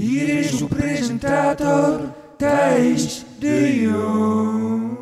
[0.00, 2.00] Hier is uw presentator
[2.36, 4.98] Thijs de Jong.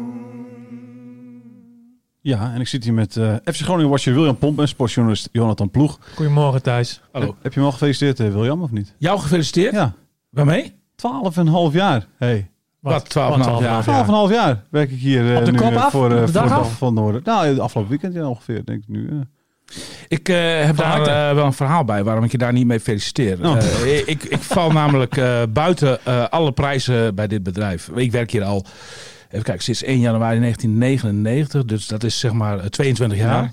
[2.21, 5.71] Ja, en ik zit hier met eh FC Groningen watcher William Pomp en sportjournalist Jonathan
[5.71, 5.99] Ploeg.
[6.15, 7.01] Goedemorgen Thijs.
[7.13, 8.95] Heb, heb je hem al gefeliciteerd, eh, William, of niet?
[8.97, 9.73] Jou gefeliciteerd?
[9.75, 9.93] Ja,
[10.31, 10.75] Waarmee?
[10.97, 12.07] 12 en een half jaar.
[12.17, 12.51] Hey.
[12.81, 13.11] Wat, 12,5
[13.61, 13.83] jaar?
[13.83, 15.91] 12 en een half jaar werk ik hier eh, Op de nu, kop af?
[15.91, 16.79] voor, eh, Op de voor dag de af?
[16.79, 17.21] Van Noorden.
[17.25, 19.21] Nou, de afgelopen weekend ja, ongeveer, denk ik nu.
[20.09, 22.81] Ik eh, heb daar eh, wel een verhaal bij waarom ik je daar niet mee
[22.81, 23.47] feliciteer.
[23.47, 23.57] Oh.
[23.57, 25.21] Eh, ik, ik val namelijk
[25.53, 27.89] buiten alle prijzen bij dit bedrijf.
[27.95, 28.65] Ik werk hier al,
[29.31, 31.65] even kijken, sinds 1 januari 1999.
[31.65, 33.43] Dus dat is zeg maar eh, 22 jaar.
[33.43, 33.51] Ja.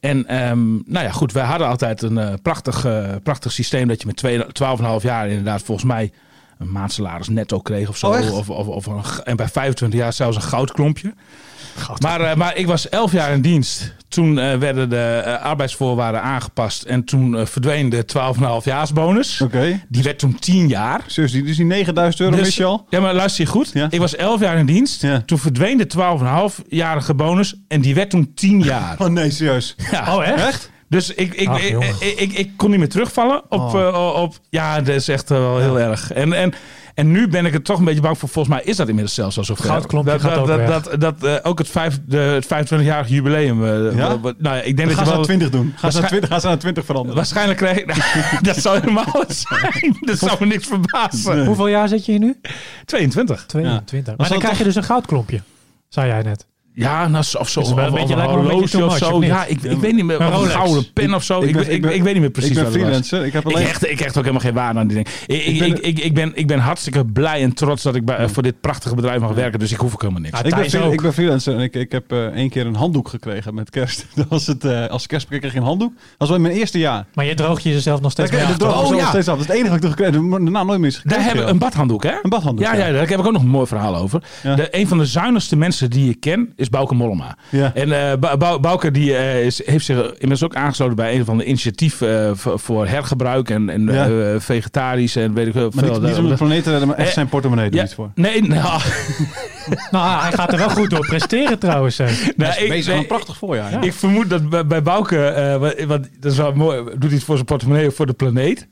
[0.00, 2.86] En ehm, nou ja, goed, wij hadden altijd een prachtig,
[3.22, 6.12] prachtig systeem dat je met twee- 12,5 jaar inderdaad volgens mij
[6.58, 8.06] een maandsalaris netto kreeg of zo.
[8.06, 11.14] Oh, of, of, of een, en bij 25 jaar zelfs een goudklompje.
[11.98, 13.94] Maar, eh, maar ik was 11 jaar in dienst.
[14.10, 16.82] Toen eh, werden de eh, arbeidsvoorwaarden aangepast.
[16.82, 18.04] En toen eh, verdween de
[18.60, 19.40] 12,5 jaarsbonus.
[19.40, 19.80] Oké.
[19.88, 21.02] Die werd toen 10 jaar.
[21.06, 22.86] Serieus, die, dus die 9000 euro Dus- je al?
[22.88, 23.70] Ja, maar luister je goed.
[23.72, 23.86] Ja.
[23.90, 25.02] Ik was 11 jaar in dienst.
[25.02, 25.22] Ja.
[25.26, 27.54] Toen verdween de 12,5-jarige bonus.
[27.68, 28.96] En die werd toen 10 jaar.
[29.00, 29.74] Oh nee, serieus.
[29.90, 30.16] Ja.
[30.16, 30.70] Oh echt?
[30.88, 33.74] Dus ik, ik, Ach, ik, ik, ik, ik kon niet meer terugvallen op...
[33.74, 34.14] Oh.
[34.22, 36.12] op ja, dat is echt wel heel erg.
[36.12, 36.52] En, en,
[36.94, 38.28] en nu ben ik er toch een beetje bang voor.
[38.28, 39.64] Volgens mij is dat inmiddels zelfs al zover.
[39.64, 43.08] Goudklompje dat, gaat dat, ook dat, dat, dat, eh, ook het, vijf, de, het 25-jarig
[43.08, 43.64] jubileum.
[43.64, 44.08] eh, Ja?
[44.08, 45.60] wat- wat- nou ja, ik denk Dan dat gaan je ze naar 20 doen.
[45.60, 47.16] Gaan ze naar Waarschijn- 20, gaan ze naar 20 veranderen.
[47.16, 47.94] Waarschijnlijk krijg ik...
[48.48, 49.96] dat zou helemaal zijn.
[50.00, 51.36] Dat zou me niks verbazen.
[51.36, 51.46] Nee.
[51.46, 52.40] Hoeveel jaar zit je hier nu?
[52.84, 53.44] 22.
[53.46, 54.16] 22.
[54.16, 55.40] Maar dan krijg je dus een goudklompje.
[55.88, 56.46] Zei jij net.
[56.80, 57.60] Ja, nou, of zo.
[57.60, 59.10] Is het wel een of beetje- een lijkt me een beetje horloge of zo.
[59.14, 59.28] of niet?
[59.30, 60.20] Ja, ik, ik weet niet meer.
[60.20, 61.42] Een gouden pen of zo.
[61.42, 63.24] Ik, ik, ik, ik weet niet meer precies Ik ben freelancer.
[63.24, 63.66] Ik heb Ik alleen...
[63.66, 65.12] hecht, ik hecht ook helemaal geen waarde aan die dingen.
[65.26, 68.04] Ik, ik, ben- ik, ik, ik, ben, ik ben hartstikke blij en trots dat ik
[68.04, 69.58] bij, voor dit prachtige bedrijf mag werken.
[69.58, 70.38] Dus ik hoef ook helemaal niks.
[70.38, 73.08] Ja, Ik ben, ik ben freelancer en ik, ik heb eh één keer een handdoek
[73.08, 74.06] gekregen met kerst.
[74.14, 75.92] Dat was het, eh, als kerstpakket kreeg ik een handdoek.
[75.94, 77.06] Dat was wel in mijn eerste jaar.
[77.14, 78.58] Maar je droogt je jezelf nog steeds achter.
[78.58, 79.08] dat, Oh, nog ja.
[79.08, 79.36] steeds af.
[79.38, 80.42] dat is het enige wat ik toen gekregen heb.
[80.42, 81.16] Daarna nooit meer gekregen.
[81.18, 82.12] Daar hebben we een badhanddoek, hè?
[82.22, 84.22] Een badhanddoek, Ja, daar heb ik ook nog een mooi verhaal over.
[84.70, 87.36] Een van de zuinigste mensen die ik ken is Bouke Mollema.
[87.48, 87.74] Ja.
[87.74, 91.24] En eh Bou- Bou- Bouke die, eh, is, heeft zich inmiddels ook aangesloten bij een
[91.24, 94.08] van de initiatieven eh, voor, hergebruik en, en Ja.
[94.08, 95.70] eh, vegetarisch en weet ik veel.
[95.74, 97.84] Maar niet, niet om de planeet te redden, maar echt Eh, zijn portemonnee doet Ja,
[97.84, 98.10] iets voor.
[98.14, 98.80] nee, nou,
[99.90, 101.98] Nou, hij gaat er wel goed door presteren trouwens.
[101.98, 102.04] hè.
[102.36, 103.70] nou, ik, Bezig nee, aan een prachtig voorjaar.
[103.70, 103.80] Ja.
[103.80, 105.88] Ik vermoed dat bij, bij Bouke, eh,
[106.20, 108.66] dat is wel mooi, doet hij het voor zijn portemonnee of voor de planeet.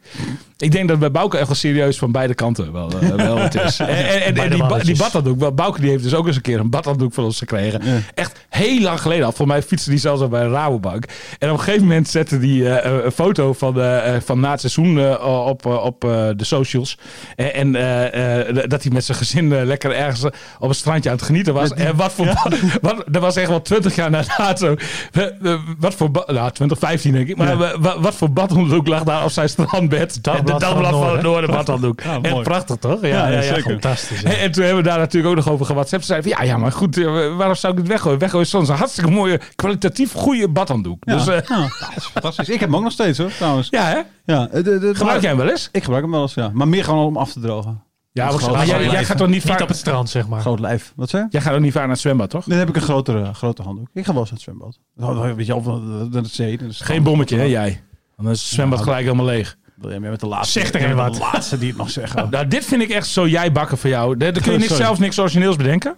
[0.58, 3.54] Ik denk dat bij Bouke echt wel serieus van beide kanten wel, eh, wel wat
[3.54, 3.78] is.
[3.78, 6.36] En, en, en, en Beide die, ba- die badhanddoek, Bouke die heeft dus ook eens
[6.36, 7.80] een keer een badhanddoek van ons gekregen.
[7.84, 7.98] Ja.
[8.14, 9.32] Echt heel lang geleden al.
[9.32, 11.04] Voor mij fietste die zelfs al bij een Rabobank.
[11.38, 14.50] En op een gegeven moment zette hij eh, een foto van, eh, eh, van na
[14.50, 16.98] het seizoen eh, op, eh, op eh, de socials.
[17.36, 20.24] En, eh, eh, dat hij met zijn gezin eh, lekker ergens
[20.58, 21.72] op het strandje aan het genieten was.
[21.72, 22.26] En wat voor...
[22.80, 24.74] wat, dat was echt wel twintig jaar na dato.
[25.12, 26.10] Eh, eh, Wat voor...
[26.12, 27.36] Nou, 2015 denk ik.
[27.36, 30.18] Maar eh, wat voor badhanddoek lag daar op zijn strandbed?
[30.50, 31.50] Dagblad de van dagblad het van het Noorden.
[31.50, 32.00] Badhanddoek.
[32.00, 33.00] Ja, prachtig toch?
[33.00, 33.62] Ja, ja, zeker.
[33.70, 34.22] Fantastisch.
[34.22, 36.04] En, en toen hebben we daar natuurlijk ook nog over gewhatsappt.
[36.04, 38.18] Ze zeiden van, ja, ja, maar goed, eh, waarom zou ik dit weggooien?
[38.18, 41.02] Weggooien is soms een hartstikke mooie, kwalitatief goede badhanddoek.
[41.06, 41.14] Ja.
[41.14, 42.48] Dus eh, Ja, dat is fantastisch.
[42.48, 43.68] Ik heb hem ook nog steeds hoor, trouwens.
[43.70, 44.00] ja, hè?
[44.34, 45.68] Ja, de, de, de- Gebruik jij hem wel eens?
[45.72, 46.50] Ik gebruik hem wel eens, ja.
[46.52, 47.82] Maar meer gewoon om af te drogen.
[48.12, 49.60] Ja, maar jij, jij gaat toch niet Niet vaak...
[49.60, 50.40] op het strand, zeg maar.
[50.40, 50.92] Groot lijf.
[50.96, 51.26] Wat je?
[51.30, 52.44] Jij gaat ook niet vaak naar het zwembad, toch?
[52.44, 53.88] Dan heb ik een grotere, grote handdoek.
[53.94, 54.78] Ik ga wel eens naar het zwembad.
[54.96, 55.64] Nou, Weet je, of
[56.10, 56.58] naar de zee.
[56.68, 57.82] Geen bommetje, hè, jij?
[58.16, 59.56] Dan is het zwembad Ja, gelijk helemaal leeg.
[59.80, 60.60] Wil jij meer met de laatste?
[60.60, 61.18] Zeg er bent de wat.
[61.32, 62.26] laatste die het nog zeggen.
[62.30, 64.16] Nou, dit vind ik echt zo jij bakken voor jou.
[64.16, 64.82] Daar kun je niks, Sorry.
[64.84, 65.96] zelf niks origineels bedenken.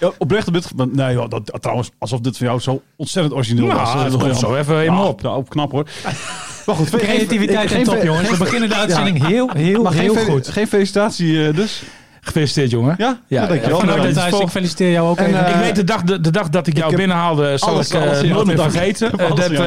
[0.00, 0.70] Ja, oprecht op dit.
[0.92, 3.76] Nee, joh, dat, trouwens, alsof dit voor jou zo ontzettend origineel was.
[3.76, 5.20] Nou, het Dat komt is zo even helemaal op.
[5.20, 5.86] Ja, op knap hoor.
[6.66, 8.30] Maar goed, Creativiteit geen- en top, jongens.
[8.30, 8.80] We beginnen de Ja.
[8.80, 10.48] uitzending heel, heel, Maar heel geen, fe- goed.
[10.48, 11.82] geen felicitatie eh, dus.
[12.20, 12.94] Gefeliciteerd, jongen.
[12.98, 13.06] Ja?
[13.26, 14.28] Ja, Ja, dankjewel.
[14.30, 15.46] vol- ik feliciteer jou ook En, even.
[15.46, 17.88] eh, ik weet de dag, de, de dag dat ik jou ik binnenhaalde, zal alles-
[17.88, 19.12] ik eh, alles nooit meer vergeten.
[19.18, 19.58] Eh, dat, eh,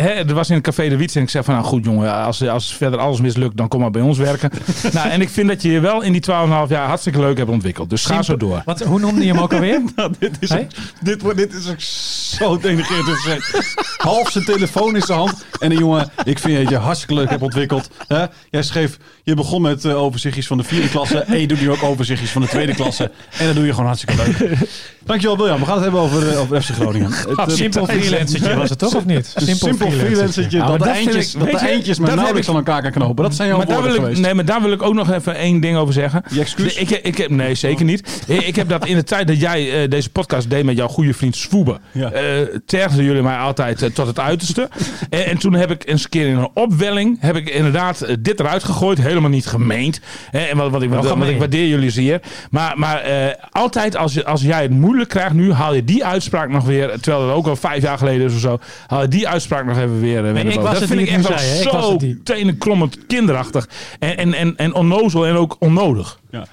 [0.00, 2.14] hè, er was in het café de Wiets en ik zei van, nou goed jongen,
[2.14, 4.50] als, als verder alles mislukt, dan kom maar bij ons werken.
[4.92, 7.50] nou, en ik vind dat je je wel in die 12,5 jaar hartstikke leuk hebt
[7.50, 7.90] ontwikkeld.
[7.90, 8.62] Dus ga zo door.
[8.64, 9.80] Wat, hoe noemde je hem ook alweer?
[9.96, 10.66] Nou, dit, is Hey?
[11.00, 13.64] dit, wordt, dit is ook zo denigrerend te zeggen.
[14.08, 15.44] Half zijn telefoon in zijn hand.
[15.60, 17.90] En een jongen, ik vind dat je hartstikke leuk hebt ontwikkeld.
[18.08, 18.24] Hè?
[18.50, 21.18] Jij schreef, je begon met eh, overzichtjes van de vierde klasse.
[21.18, 23.10] En je doet nu ook overzichtjes van de tweede klasse.
[23.38, 24.58] En dat doe je gewoon hartstikke leuk.
[25.08, 25.58] Dankjewel William.
[25.58, 27.10] We gaan het hebben over, eh, over FC Groningen.
[27.28, 29.32] Het, eh, Simpel freelancertje was het toch, of niet?
[29.34, 30.58] een simpel freelancertje.
[30.58, 33.24] Maar dat, de eindjes, ik- dat de eindjes maar dat nauwelijks aan elkaar kan knopen.
[33.24, 34.26] Dat zijn jouw Maar daar, woorden wil ik, geweest.
[34.26, 36.22] nee, maar daar wil ik ook nog even één ding over zeggen.
[36.30, 36.74] Je excuus?
[36.74, 38.22] Ik, ik heb, nee, zeker niet.
[38.26, 40.88] Ik ik heb dat in de tijd dat jij eh, deze podcast deed met jouw
[40.88, 41.78] goede vriend Swoebe.
[41.92, 42.10] Ja.
[42.12, 42.22] eh,
[42.66, 44.68] tergden jullie mij altijd tot het uiterste.
[45.10, 47.16] en, en toen heb ik eens een keer in een opwelling.
[47.20, 48.98] heb ik inderdaad dit eruit gegooid.
[48.98, 50.00] Helemaal niet gemeend.
[50.30, 52.20] En wat, wat, ik, wat, wat ik waardeer jullie zeer.
[52.50, 55.52] Maar, maar eh, altijd als, als jij het moeilijk krijgt nu.
[55.52, 57.00] haal je die uitspraak nog weer.
[57.00, 58.58] Terwijl het ook al vijf jaar geleden is of zo.
[58.86, 60.24] haal je die uitspraak nog even weer.
[60.24, 63.68] eh, ik was dat het vind ik echt zei, zo tenenkrommend kinderachtig.
[63.98, 66.20] En, en, en, en onnozel en ook onnodig.
[66.30, 66.46] Ja.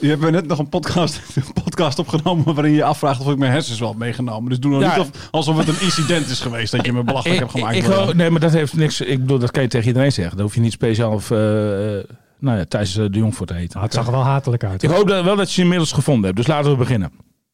[0.00, 3.38] Je hebt net nog een podcast, een podcast opgenomen waarin je je afvraagt of ik
[3.38, 4.48] mijn hersens wel heb meegenomen.
[4.48, 4.96] Dus doe nou Ja.
[4.96, 7.76] niet of, alsof het een incident is geweest dat je me belachelijk hebt gemaakt.
[7.76, 9.00] Ik, nee, maar dat heeft niks.
[9.00, 10.34] Ik bedoel, dat kan je tegen iedereen zeggen.
[10.36, 12.04] Daar hoef je niet speciaal of, eh, eh,
[12.38, 13.70] nou ja, Thijs de Jong voor te heten.
[13.72, 14.82] Nou, het zag er wel hatelijk uit.
[14.82, 16.36] Ik hoop dat, wel dat je inmiddels gevonden hebt.
[16.36, 17.10] Dus laten we beginnen.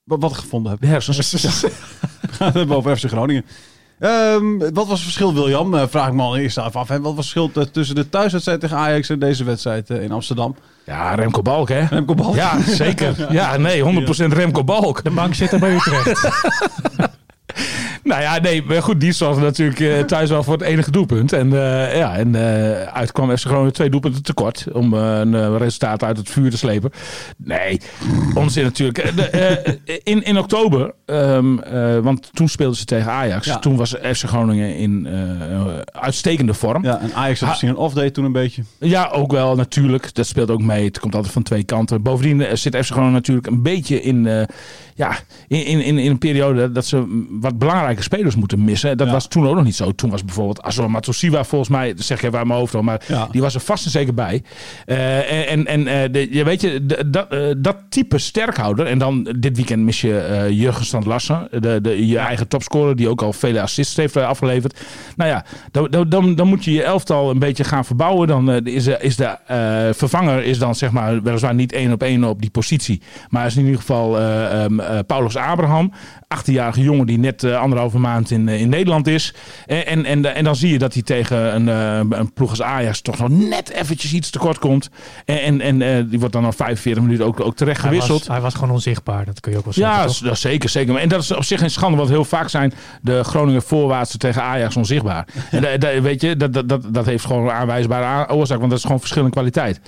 [0.07, 0.81] Wat, wat ik gevonden heb.
[0.81, 1.31] De hersens.
[1.31, 1.71] We
[2.31, 3.45] gaan het hebben over FC Groningen.
[3.99, 5.75] Ehm, wat was het verschil, William?
[5.75, 6.89] Eh, vraag ik me al eerst af.
[6.89, 7.01] Hè?
[7.01, 10.57] Wat was het verschil tussen de thuiswedstrijd tegen Ajax en deze wedstrijd eh, in Amsterdam?
[10.85, 11.85] Ja, Remco Balk, hè?
[11.85, 12.35] Remco Balk.
[12.35, 13.15] Ja, zeker.
[13.33, 15.05] Ja, nee, 100% Remco Balk.
[15.05, 16.31] De bank zit er bij Utrecht.
[18.07, 21.33] Nou ja, nee, maar goed, die zorgde natuurlijk eh, thuis wel voor het enige doelpunt.
[21.33, 26.17] En, eh, ja, en eh uitkwam FC Groningen twee doelpunten tekort om een resultaat uit
[26.17, 26.91] het vuur te slepen.
[27.37, 27.81] Nee,
[28.35, 29.17] onzin natuurlijk.
[29.17, 33.47] De, in, in oktober, ehm, eh, want toen speelden ze tegen Ajax.
[33.47, 33.59] Ja.
[33.59, 35.09] Toen was FC Groningen in
[35.85, 36.85] uitstekende vorm.
[36.85, 36.91] Ja.
[36.91, 38.63] Ja, en Ajax had Ha- misschien een off-day toen een beetje.
[39.13, 40.15] ook wel natuurlijk.
[40.15, 40.85] Dat speelt ook mee.
[40.85, 42.03] Het komt altijd van twee kanten.
[42.03, 44.47] Bovendien zit FC Groningen natuurlijk een beetje in,
[44.95, 45.17] ja,
[45.49, 47.59] in, in, in, in een periode dat ze wat
[47.97, 48.97] belangrijke spelers moeten missen.
[48.97, 49.13] Dat Ja.
[49.13, 49.93] was toen ook nog niet zo.
[49.95, 53.29] Toen was bijvoorbeeld Azor Matosiwa volgens mij, zeg even uit mijn hoofd al, maar Ja.
[53.31, 54.43] die was er vast en zeker bij.
[54.85, 58.99] Eh, en en eh, de, je weet je, de- dat, eh, dat type sterkhouder, en
[58.99, 63.23] dan dit weekend mis je Jurgen Strand Larsen, de, de, je eigen topscorer, die ook
[63.23, 64.81] al vele assists heeft afgeleverd.
[65.17, 68.29] Nou ja, dan, dan, dan, moet je je elftal een beetje gaan verbouwen.
[68.29, 69.37] Dan is de, is de
[69.97, 73.01] vervanger is dan zeg maar weliswaar niet één op één op die positie.
[73.29, 75.93] Maar is in ieder geval eh, ehm, eh, Paulus Abraham.
[76.37, 79.35] 18-jarige jongen die net eh, anderhalve maand in, eh, in Nederland is.
[79.67, 82.63] En, en, en, en dan zie je dat hij tegen een, eh, een ploeg als
[82.63, 84.91] Ajax toch nog net eventjes iets tekort komt.
[85.25, 88.19] En, en, en eh, die wordt dan na 45 minuten ook, ook terecht Hij gewisseld.
[88.19, 89.95] was, hij was gewoon onzichtbaar, dat kun je ook wel zeggen.
[89.97, 90.19] Ja, toch?
[90.19, 90.97] dat zeker, zeker.
[90.97, 92.73] En dat is op zich geen schande, want heel vaak zijn
[93.03, 95.27] de Groningen voorwaartsen tegen Ajax onzichtbaar.
[95.51, 98.59] En da- da- weet je, dat, dat, dat, dat heeft gewoon een aanwijsbare a- oorzaak,
[98.59, 99.81] want dat is gewoon verschillende kwaliteit.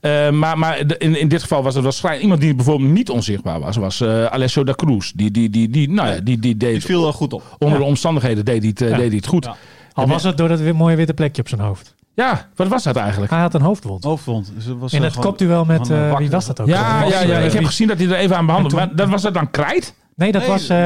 [0.00, 3.60] Eh, maar maar in, in dit geval was het waarschijnlijk iemand die bijvoorbeeld niet onzichtbaar
[3.60, 5.10] was, was eh Alessio da Cruz.
[5.14, 7.39] Die, die, die, die, nou ja, die, die deed Die viel wel goed op.
[7.58, 7.82] onder Ja.
[7.84, 8.96] de omstandigheden deed hij het, eh, Ja.
[8.96, 9.44] deed hij het goed.
[9.44, 9.50] Ja.
[9.50, 9.56] Ja.
[10.02, 11.94] Al was het door dat mooie witte plekje op zijn hoofd.
[12.56, 13.30] wat was dat eigenlijk?
[13.30, 14.04] Hij had een hoofdwond.
[14.04, 14.52] Hoofdwond.
[14.54, 16.66] Dus het was, In eh, het kopduel met, eh, eh, wie was dat ook?
[16.66, 19.22] Ja, ja, ja, ik heb gezien dat hij er even aan toen- Maar dat was
[19.22, 19.94] dat dan krijt?
[20.20, 20.78] Nee, dat Nee, was eh,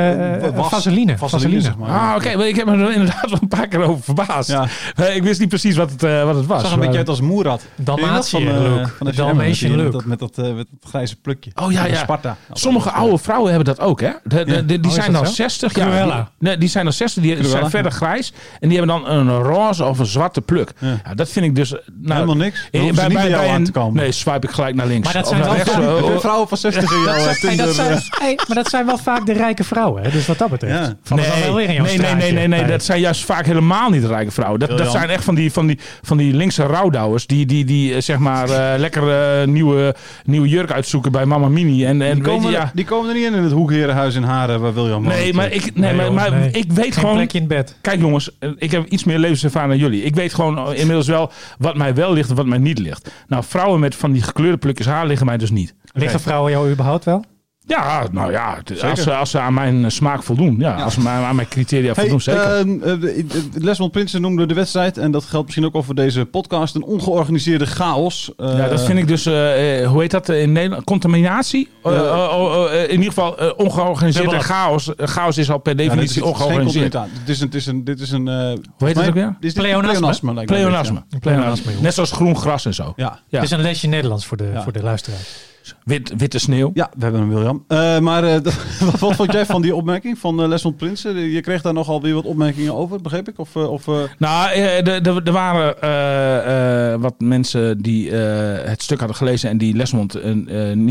[0.54, 0.70] was- vaseline.
[0.70, 1.60] vaseline, Vaseline.
[1.60, 1.90] zeg maar.
[1.90, 2.28] Ah, oké.
[2.44, 4.48] Ik heb me er inderdaad wel een paar keer over verbaasd.
[4.50, 4.66] Ja.
[5.14, 6.60] Ik wist niet precies wat het, eh, wat het was.
[6.60, 7.62] zag een maar- beetje uit als Moerad.
[7.76, 8.88] Dalmatië dat van, look.
[8.98, 9.92] Van De Dalmatian met look.
[9.92, 11.50] dat- Met dat, eh, met dat grijze plukje.
[11.54, 11.94] Oh ja, ja.
[11.96, 12.36] Sparta.
[12.52, 14.10] Sommige oude vrouwen hebben dat ook, hè?
[14.24, 14.60] De, de, Ja.
[14.60, 15.32] de- die Oh, zijn dan zo?
[15.32, 15.74] 60.
[15.76, 16.14] Ja, Cruella.
[16.16, 18.32] die, nee, die zijn dan 60, die Cruella, zijn verder grijs.
[18.60, 20.72] En die hebben dan een roze of een zwarte pluk.
[20.78, 20.88] Ja.
[21.04, 21.14] Ja.
[21.14, 21.70] dat vind ik dus...
[21.70, 21.82] Nou,
[22.14, 22.68] Helemaal niks.
[22.70, 24.02] Dan hoeven ze niet bij jou een- aan te komen.
[24.02, 25.04] Nee, swipe ik gelijk naar links.
[25.04, 27.66] Maar dat zijn wel vrouwen van 60 in jouw eh, Hey, Tinder?
[27.66, 30.10] dat zijn, eh, hey, maar dat zijn wel vaak de rijke vrouwen, hè?
[30.10, 30.86] dus wat dat betreft.
[30.86, 30.96] Ja.
[31.02, 33.24] Vallen ze dan wel weer in jouw nee, nee, nee, nee, nee, dat zijn juist
[33.24, 34.60] vaak helemaal niet de rijke vrouwen.
[34.60, 37.94] Dat, dat zijn echt van die, van die, van die linkse rouwdouwers die, die, die
[37.94, 41.84] eh, zeg maar eh, lekker eh, nieuwe, nieuwe jurk uitzoeken bij Mama Mini.
[41.84, 42.60] En, en Die weet je, komen, ja.
[42.60, 45.16] er, die komen er niet in in het Hoekherenhuis in Haren waar William woont.
[45.16, 46.50] Nee, maar ik, nee, Nee, maar, maar nee.
[46.50, 47.14] ik weet Geen gewoon.
[47.14, 47.76] plekje in bed.
[47.80, 50.02] Kijk jongens, ik heb iets meer levenservaring dan jullie.
[50.02, 53.10] Ik weet gewoon inmiddels wel wat mij wel ligt en wat mij niet ligt.
[53.26, 55.74] Nou, vrouwen met van die gekleurde plukjes haar liggen mij dus niet.
[55.92, 57.24] Liggen vrouwen jou überhaupt wel?
[57.66, 60.56] Ja, nou ja, als, ze- als ze aan mijn eh, smaak voldoen.
[60.58, 62.66] Ja, als ze aan aan mijn criteria Hey, voldoen, zeker.
[63.00, 66.82] de- Lesmond Prinsen noemde de wedstrijd, en dat geldt misschien ook over deze podcast, een
[66.84, 68.32] ongeorganiseerde chaos.
[68.36, 70.84] Eh, ja, dat vind ik dus, hoe heet dat in Nederland?
[70.84, 71.68] Contaminatie?
[71.84, 71.90] Ja.
[71.90, 74.48] oh, eh, in ieder geval ongeorganiseerd en Dubbel.
[74.48, 74.90] chaos.
[74.96, 76.92] Chaos is al per ja, definitie geen ongeorganiseerd.
[76.92, 79.26] Dit is een, dit is een, dit is een eh, Hoe heet het ook weer?
[79.40, 80.44] dit is dit Pleonasme.
[80.44, 81.04] pleonasme.
[81.20, 81.70] Pleonasme.
[81.80, 82.92] Net zoals groen gras en zo.
[82.96, 83.18] Ja.
[83.28, 83.38] Ja.
[83.40, 84.62] Het is een lesje Nederlands voor de, Ja.
[84.62, 85.52] voor de luisteraars.
[85.84, 86.70] Wit, witte sneeuw.
[86.74, 87.64] Ja, we hebben hem, William.
[87.68, 88.40] Eh, maar eh,
[88.80, 91.16] wat, wat vond jij van die opmerking van uh, Lesmond Prinsen?
[91.16, 93.38] Je kreeg daar nogal weer wat opmerkingen over, begreep ik?
[93.38, 98.10] Of, eh, of, eh, Nou, eh, de- de- er waren eh, eh, wat mensen die
[98.10, 100.48] eh, het stuk hadden gelezen en die Lesmond eh, eh, niet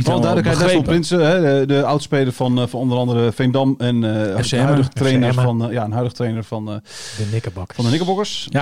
[0.07, 0.85] helemaal duidelijkheid, Lesmond.
[0.85, 4.49] Prinsen, hè, de, de oudspeler van, eh, van onder andere Veendam en eh een FC
[4.93, 6.75] trainer van, eh, ja, een huidige trainer van, eh,
[7.17, 7.75] De nikkerbakkers.
[7.75, 8.59] van de Nikkelbokkers, Ja.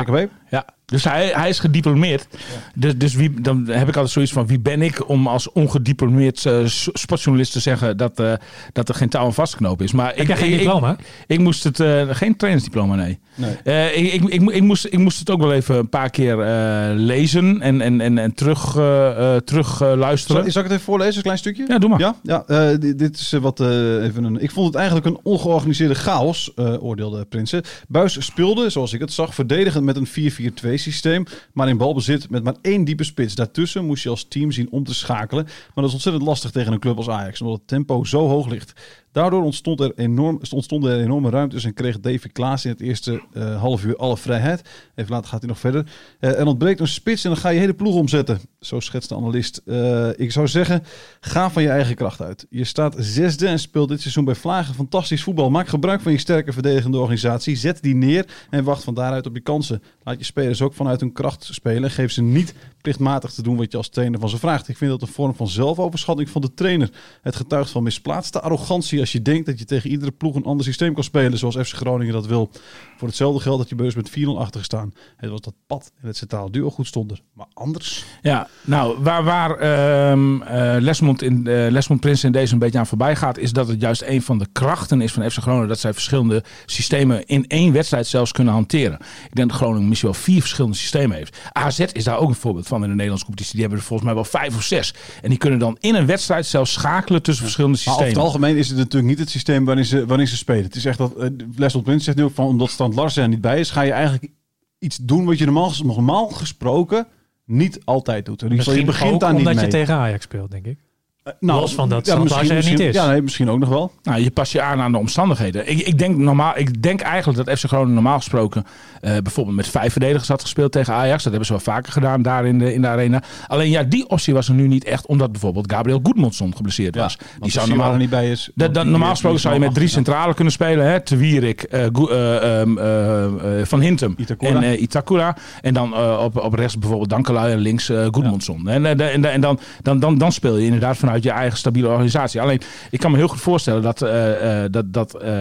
[0.50, 2.27] Ja, dus hij, hij is gediplomeerd.
[2.75, 6.19] Dus, dus wie, dan heb ik altijd zoiets van: wie ben ik om als ongediplomeerd
[6.30, 8.34] eh, s- sportjournalist te zeggen dat, eh,
[8.74, 9.92] dat er geen touw aan vastknopen is?
[9.92, 10.96] Maar Heb jij geen ik, diploma?
[11.28, 13.20] Ik, moest het, eh, geen trainersdiploma, nee.
[13.36, 13.56] Nee.
[13.63, 16.40] Eh, ik, ik, ik, ik moest, ik moest het ook wel even een paar keer
[16.40, 20.42] eh, lezen en, en, en, en terug, eh, eh, terug eh, luisteren.
[20.44, 21.66] Zal, zal ik het even voorlezen, een klein stukje?
[21.68, 22.00] Ja, doe maar.
[22.00, 24.42] Ja, ja eh, dit, dit is eh, wat eh, even een.
[24.42, 27.62] Ik vond het eigenlijk een ongeorganiseerde chaos, eh, oordeelde Prinsen.
[27.88, 31.24] Buis speelde, zoals ik het zag, verdedigend met een 4-4-2 systeem,
[31.54, 33.36] maar in balbezit met maar één diepe spits.
[33.36, 36.74] Daartussen moest je als team zien om te schakelen, maar dat is ontzettend lastig tegen
[36.74, 39.00] een club als Ajax, omdat het tempo zo hoog ligt.
[39.12, 43.22] Daardoor ontstond er enorm, ontstonden er enorme ruimtes en kreeg David Klaas in het eerste
[43.34, 44.62] eh, half uur alle vrijheid.
[44.96, 45.86] Even later gaat hij nog verder.
[46.20, 48.39] Eh en ontbreekt een spits en dan ga je hele ploeg omzetten.
[48.60, 49.62] Zo schetst de analist.
[49.65, 50.84] Eh, ik zou zeggen,
[51.20, 52.46] ga van je eigen kracht uit.
[52.50, 55.50] Je staat zesde en speelt dit seizoen bij Vlagen fantastisch voetbal.
[55.50, 57.56] Maak gebruik van je sterke verdedigende organisatie.
[57.56, 59.84] Zet die neer en wacht van daaruit op je kansen.
[60.03, 61.91] Laat je spelers ook vanuit hun kracht spelen.
[61.91, 64.68] Geef ze niet plichtmatig te doen wat je als trainer van ze vraagt.
[64.68, 66.89] Ik vind dat een vorm van zelfoverschatting van de trainer.
[67.22, 70.65] Het getuigt van misplaatste arrogantie als je denkt dat je tegen iedere ploeg een ander
[70.65, 72.50] systeem kan spelen zoals FC Groningen dat wil.
[72.98, 74.93] Voor hetzelfde geld dat je beus met 4-0 achter gestaan.
[75.17, 77.20] Het was dat pad en het centraal duo goed stonden.
[77.34, 78.05] Maar anders...
[78.22, 82.79] Ja, nou, waar, waar ehm, eh, Lesmond, in, eh, Lesmond Prins in deze een beetje
[82.79, 85.67] aan voorbij gaat, is dat het juist een van de krachten is van FC Groningen
[85.67, 89.00] dat zij verschillende systemen in één wedstrijd zelfs kunnen hanteren.
[89.29, 91.38] Ik denk dat Groningen misschien wel vier verschillende systemen heeft.
[91.51, 93.53] AZ is daar ook een voorbeeld van in de Nederlandse competitie.
[93.53, 94.93] Die hebben er volgens mij wel vijf of zes.
[95.22, 98.24] En die kunnen dan in een wedstrijd zelfs schakelen tussen verschillende Maar over systemen.
[98.24, 100.63] het algemeen is het natuurlijk niet het systeem waarin ze, waarin ze spelen.
[100.63, 103.29] Het is echt dat, uh, Leslie Prins zegt nu ook van, omdat Strand Larsen er
[103.29, 104.31] niet bij is, ga je eigenlijk
[104.79, 107.07] iets doen wat je normaal, normaal gesproken
[107.45, 108.43] niet altijd doet.
[108.48, 109.65] Geval, je begint daar niet omdat mee.
[109.65, 110.79] je tegen Ajax speelt, denk ik.
[111.24, 112.96] Eh, nou, los van dat ja, Larsen er niet is.
[112.96, 113.92] Ja, nee, misschien ook nog wel.
[114.04, 115.70] Nou, je pas je aan aan de omstandigheden.
[115.70, 118.63] Ik, ik, denk, normaal, ik denk eigenlijk dat FC Groningen normaal gesproken
[119.01, 121.24] eh, bijvoorbeeld met vijf verdedigers had gespeeld tegen Ajax.
[121.24, 123.22] Dat hebben ze wel vaker gedaan daar in de, in de arena.
[123.48, 127.18] Alleen ja, die optie was er nu niet echt, omdat bijvoorbeeld Gabriel Goedmondson geblesseerd was.
[127.40, 128.50] die zou normaal er niet bij is.
[128.56, 130.86] Dat, dat, normaal gesproken zou je met drie centralen kunnen spelen.
[130.86, 131.01] Hè?
[131.01, 134.62] Te Wierik, eh, eh, ehm, eh, eh, Van Hintem Itakura.
[134.63, 135.36] en Itakura.
[135.62, 138.68] En dan eh, op, op rechts bijvoorbeeld Dankelui en links eh Goedmondson.
[138.70, 141.58] En, de- en, de- en dan, dan, dan, dan speel je inderdaad vanuit je eigen
[141.58, 142.41] stabiele organisatie.
[142.41, 145.32] Alleen, ik kan me heel goed voorstellen dat, eh, eh, dat, dat eh,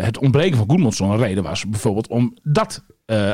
[0.00, 1.68] het ontbreken van Goedmondson een reden was.
[1.68, 2.84] Bijvoorbeeld om dat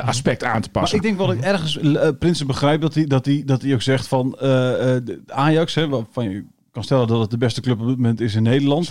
[0.05, 0.99] aspect aan te Maar passen.
[0.99, 3.75] ik denk wel dat ik ergens uh, Prinsen begrijp dat hij, dat, hij, dat hij
[3.75, 7.81] ook zegt van de Ajax, hè, waarvan je kan stellen dat het de beste club
[7.81, 8.91] op dit moment is in Nederland.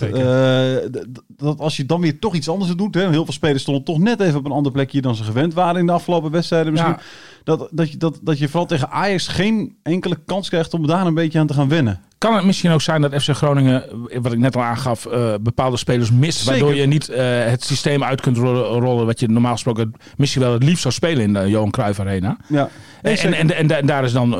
[1.36, 3.98] Dat als je dan weer toch iets anders doet, hè, heel veel spelers stonden toch
[3.98, 6.92] net even op een ander plekje dan ze gewend waren in de afgelopen wedstrijden misschien.
[6.92, 7.00] Ja.
[7.44, 11.06] Dat, dat, je, dat, dat je vooral tegen Ajax geen enkele kans krijgt om daar
[11.06, 12.00] een beetje aan te gaan wennen.
[12.22, 13.84] Kan het misschien ook zijn dat FC Groningen,
[14.20, 16.38] wat ik net al aangaf, eh, bepaalde spelers mist.
[16.38, 16.52] Zeker.
[16.60, 20.52] Waardoor je niet eh, het systeem uit kunt rollen, wat je normaal gesproken misschien wel
[20.52, 22.36] het liefst zou spelen in de Johan Cruijff Arena.
[22.48, 22.68] Ja.
[23.02, 24.32] En, en, en, en, en daar is dan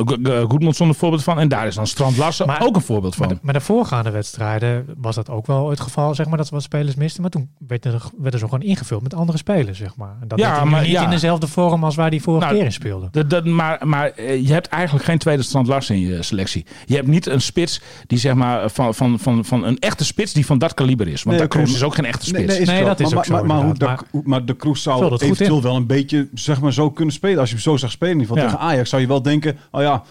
[0.49, 1.39] Goedmondson een voorbeeld van.
[1.39, 3.27] En daar is dan Strand Larsen Maar- ook een voorbeeld van.
[3.27, 6.49] Maar de, maar de voorgaande wedstrijden was dat ook wel het geval, zeg maar, dat
[6.49, 7.23] we wat spelers misten.
[7.23, 10.17] Maar toen werden, er- werden ze gewoon ingevuld met andere spelers, zeg maar.
[10.21, 11.05] En dat Ja, maar niet ja.
[11.05, 13.27] in dezelfde vorm als waar die vorige Nou, keer in speelde.
[13.27, 16.67] Dat, maar maar eh, je hebt eigenlijk geen tweede Strand Larsen in je selectie.
[16.87, 17.72] Je hebt niet een spits
[18.07, 21.23] die zeg maar van, van, van, van een echte spits die van dat kaliber is.
[21.23, 22.39] Want Nee, Cruz maar- is ook geen echte spits.
[22.39, 22.87] Nee, nee, is Nee, wel.
[22.89, 23.99] dat is maar, ook zo, maar, maar, hoe inderdaad.
[23.99, 27.39] da, hoe- maar de Kroes zou eventueel wel een beetje zeg maar, zo kunnen spelen.
[27.39, 28.57] Als je hem zo zag spelen, in ieder geval Ja.
[28.57, 30.03] tegen Ajax, zou je wel denken, oh ja,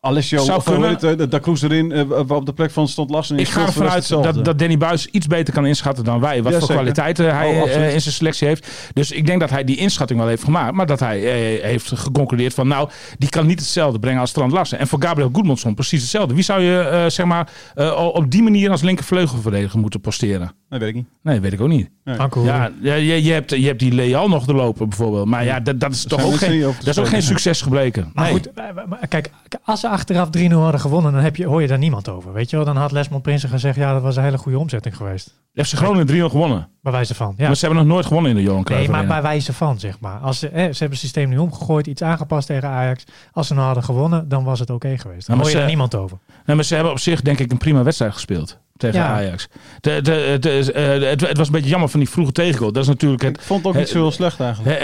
[0.00, 1.20] Alessio, Zou hoe kunnen.
[1.20, 3.38] eh, Da Cruz erin, eh, op de plek van stond Lassen.
[3.38, 6.42] Ik ga ervan uit dat, dat Danny Buis iets beter kan inschatten dan wij.
[6.42, 6.74] Wat Ja, voor zeker.
[6.82, 8.68] kwaliteiten hij Oh, eh, in zijn selectie heeft.
[8.94, 10.74] Dus ik denk dat hij die inschatting wel heeft gemaakt.
[10.74, 12.88] Maar dat hij eh, heeft geconcludeerd van nou,
[13.18, 14.78] die kan niet hetzelfde brengen als Strand Larsen.
[14.78, 16.34] En voor Gabriel Goedmondson precies hetzelfde.
[16.34, 20.52] Wie zou je eh, zeg maar eh, op die manier als linkervleugelverdediger moeten posteren?
[20.68, 21.06] Nee, weet ik niet.
[21.22, 21.90] Nee, weet ik ook niet.
[22.04, 25.26] Ja, ja, je, je, hebt, je hebt die Leal nog te lopen bijvoorbeeld.
[25.26, 28.10] Maar ja, dat, dat is toch ook geen, dat is ook geen succes gebleken.
[28.14, 28.32] Maar Nee.
[28.32, 29.30] goed, eh, maar kijk,
[29.64, 32.32] als achteraf 3-0 hadden gewonnen, dan heb je, hoor je daar niemand over.
[32.32, 34.96] Weet je wel, dan had Lesmond Prinsen gezegd, ja, dat was een hele goede omzetting
[34.96, 35.38] geweest.
[35.54, 36.68] FC Groningen 3-0 gewonnen.
[36.82, 37.46] Bij wijze van, ja.
[37.46, 39.12] Maar ze hebben nog nooit gewonnen in de Johan Nee, Cruijff maar Arena.
[39.14, 40.18] bij wijze van, zeg maar.
[40.18, 43.04] Als ze, ze hebben het systeem nu omgegooid, iets aangepast tegen Ajax.
[43.32, 45.26] Als ze nou hadden gewonnen, dan was het oké geweest.
[45.26, 46.18] Dan maar hoor je ze- daar niemand over.
[46.46, 49.06] Nee, maar ze hebben op zich denk ik een prima wedstrijd gespeeld tegen Ja.
[49.06, 49.48] Ajax.
[49.80, 52.72] De, de, de, eh, het, het was een beetje jammer van die vroege tegengoal.
[52.72, 54.78] Dat is natuurlijk het, Ik vond het ook niet zo heel slecht eigenlijk.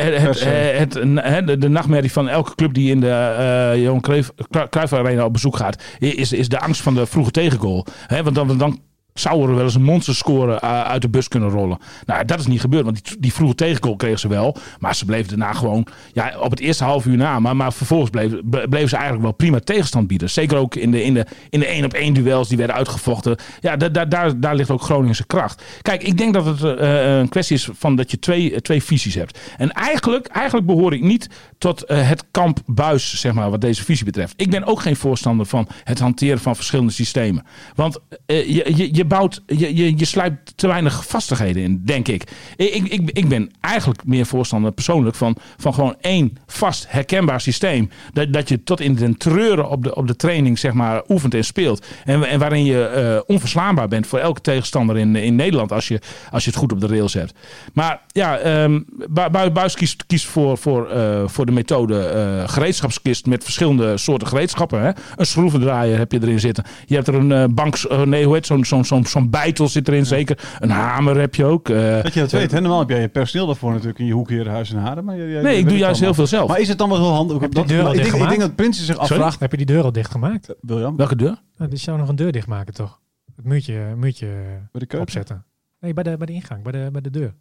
[1.22, 4.00] het, de nachtmerrie van elke club die in de eh Johan
[4.70, 7.86] Cruijff Arena op bezoek gaat, is, is de angst van de vroege tegengoal.
[8.22, 8.80] Want dan, dan
[9.18, 11.78] zou er wel eens een monsterscore uh, uit de bus kunnen rollen.
[12.06, 14.56] Nou, dat is niet gebeurd, want die, die vroege tegengoal kregen ze wel.
[14.78, 18.10] Maar ze bleven daarna gewoon, ja, op het eerste half uur na, maar, maar vervolgens
[18.10, 20.30] bleven, ble- bleven ze eigenlijk wel prima tegenstand bieden.
[20.30, 23.36] Zeker ook in de, in de, in de één op één duels die werden uitgevochten.
[23.60, 25.62] Ja, da, da- daar, daar ligt ook Groningse kracht.
[25.82, 28.82] Kijk, ik denk dat het eh, een kwestie is van dat je twee, eh, twee
[28.82, 29.38] visies hebt.
[29.56, 33.84] En eigenlijk, eigenlijk behoor ik niet tot eh, het kamp buis, zeg maar, wat deze
[33.84, 34.34] visie betreft.
[34.36, 37.44] Ik ben ook geen voorstander van het hanteren van verschillende systemen.
[37.74, 42.08] Want eh, je, je, je bouwt, je, je, je sluit te weinig vastigheden in, denk
[42.08, 42.24] ik.
[42.56, 47.90] Ik, ik, ik ben eigenlijk meer voorstander persoonlijk van, van gewoon één vast herkenbaar systeem.
[48.12, 51.34] Dat, dat je tot in den treuren op de, op de training, zeg maar, oefent
[51.34, 51.86] en speelt.
[52.04, 56.00] En, en waarin je eh, onverslaanbaar bent voor elke tegenstander in, in Nederland als je,
[56.30, 57.34] als je het goed op de rails hebt.
[57.72, 58.68] Maar ja,
[59.08, 64.28] Bu- Buis kiest, kiest voor, voor, eh, voor de methode eh, gereedschapskist met verschillende soorten
[64.28, 64.82] gereedschappen.
[64.82, 64.90] Hè?
[65.16, 66.64] Een schroevendraaier heb je erin zitten.
[66.86, 70.06] Je hebt er een bank, nee, hoe heet zo'n zo'n zo'n zo'n bijtel zit erin
[70.06, 70.56] zeker.
[70.60, 71.68] Een hamer heb je ook.
[71.68, 72.60] eh, Dat je dat weet, hè?
[72.60, 75.04] Normaal heb jij je personeel daarvoor natuurlijk in je hoek hier, huis en haren.
[75.04, 76.48] Maar jij- jij- nee, ik doe juist heel veel zelf.
[76.48, 77.40] Maar is het dan wel heel handig?
[77.40, 78.38] Heb je dat, de deur al ik, denk, ik dichtgemaakt?
[78.38, 79.10] denk dat Prinsen zich Sorry?
[79.12, 79.40] afvraagt.
[79.40, 80.54] Heb je die deur al dichtgemaakt?
[80.60, 81.42] William, Welke deur?
[81.56, 83.00] Nou, die zou nog een deur dichtmaken, toch?
[83.36, 85.00] Het muurtje, muurtje bij de keuken?
[85.00, 85.44] opzetten.
[85.80, 87.34] Nee, bij de, bij de ingang, bij de, bij de deur.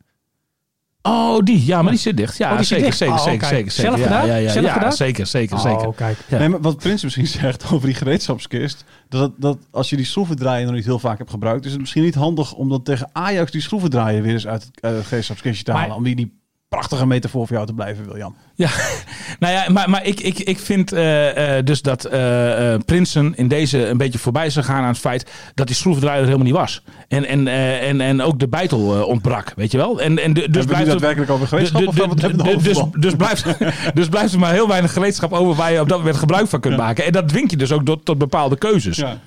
[1.07, 1.65] Oh, die.
[1.65, 2.37] Ja, maar die zit dicht.
[2.37, 2.97] Ja, Oh, die zit zeker, dicht.
[2.97, 3.89] zeker, Oh, zeker, zeker, zeker.
[3.91, 4.27] Zelf ja, gedaan?
[4.27, 4.93] Ja, ja, Zelf gedaan?
[4.93, 5.87] zeker, zeker, zeker.
[5.87, 6.17] Oh, kijk.
[6.27, 6.37] Ja.
[6.37, 10.65] Nee, maar wat Prins misschien zegt over die gereedschapskist, dat, dat als je die schroevendraaier
[10.65, 13.51] nog niet heel vaak hebt gebruikt, is het misschien niet handig om dan tegen Ajax
[13.51, 15.95] die schroevendraaier weer eens uit het, gereedschapskistje te Maar- halen.
[15.95, 16.39] Om die, die
[16.75, 18.35] prachtige metafoor voor jou te blijven, William.
[18.55, 18.69] Ja,
[19.39, 23.47] nou ja, maar, maar ik, ik, ik vind eh, eh, dus dat eh, Prinsen in
[23.47, 26.55] deze een beetje voorbij is gegaan aan het feit dat die schroevendraaier er helemaal niet
[26.55, 26.81] was.
[27.07, 30.01] En, en, en, en ook de bijtel eh, ontbrak, weet je wel.
[30.01, 32.77] En, en de- dus blijft er, over gereedschap of gaan we het de- over dus,
[32.77, 33.01] voetbal?
[33.01, 33.45] dus, blijft,
[33.97, 36.59] dus blijft er maar heel weinig gereedschap over waar je op dat moment gebruik van
[36.59, 37.05] kunt maken.
[37.05, 38.97] En dat dwingt je dus ook tot, tot bepaalde keuzes.
[38.97, 39.17] Ja.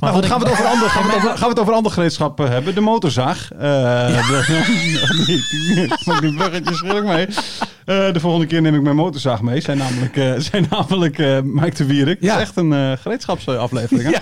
[0.00, 1.72] Maar nou, goed, gaan, we het over ander, gaan, we over, gaan we het over
[1.72, 2.74] ander gereedschap eh, hebben?
[2.74, 3.48] De motorzaag.
[3.52, 4.22] Eh de,
[6.52, 7.26] ik die mee.
[7.84, 9.60] Eh, de volgende keer neem ik mijn motorzaag mee.
[9.60, 12.16] Zijn namelijk, eh, zijn namelijk eh, Mike de Wierik.
[12.20, 12.32] Ja.
[12.32, 14.10] Het is echt een eh, gereedschapsaflevering.
[14.10, 14.20] Ja,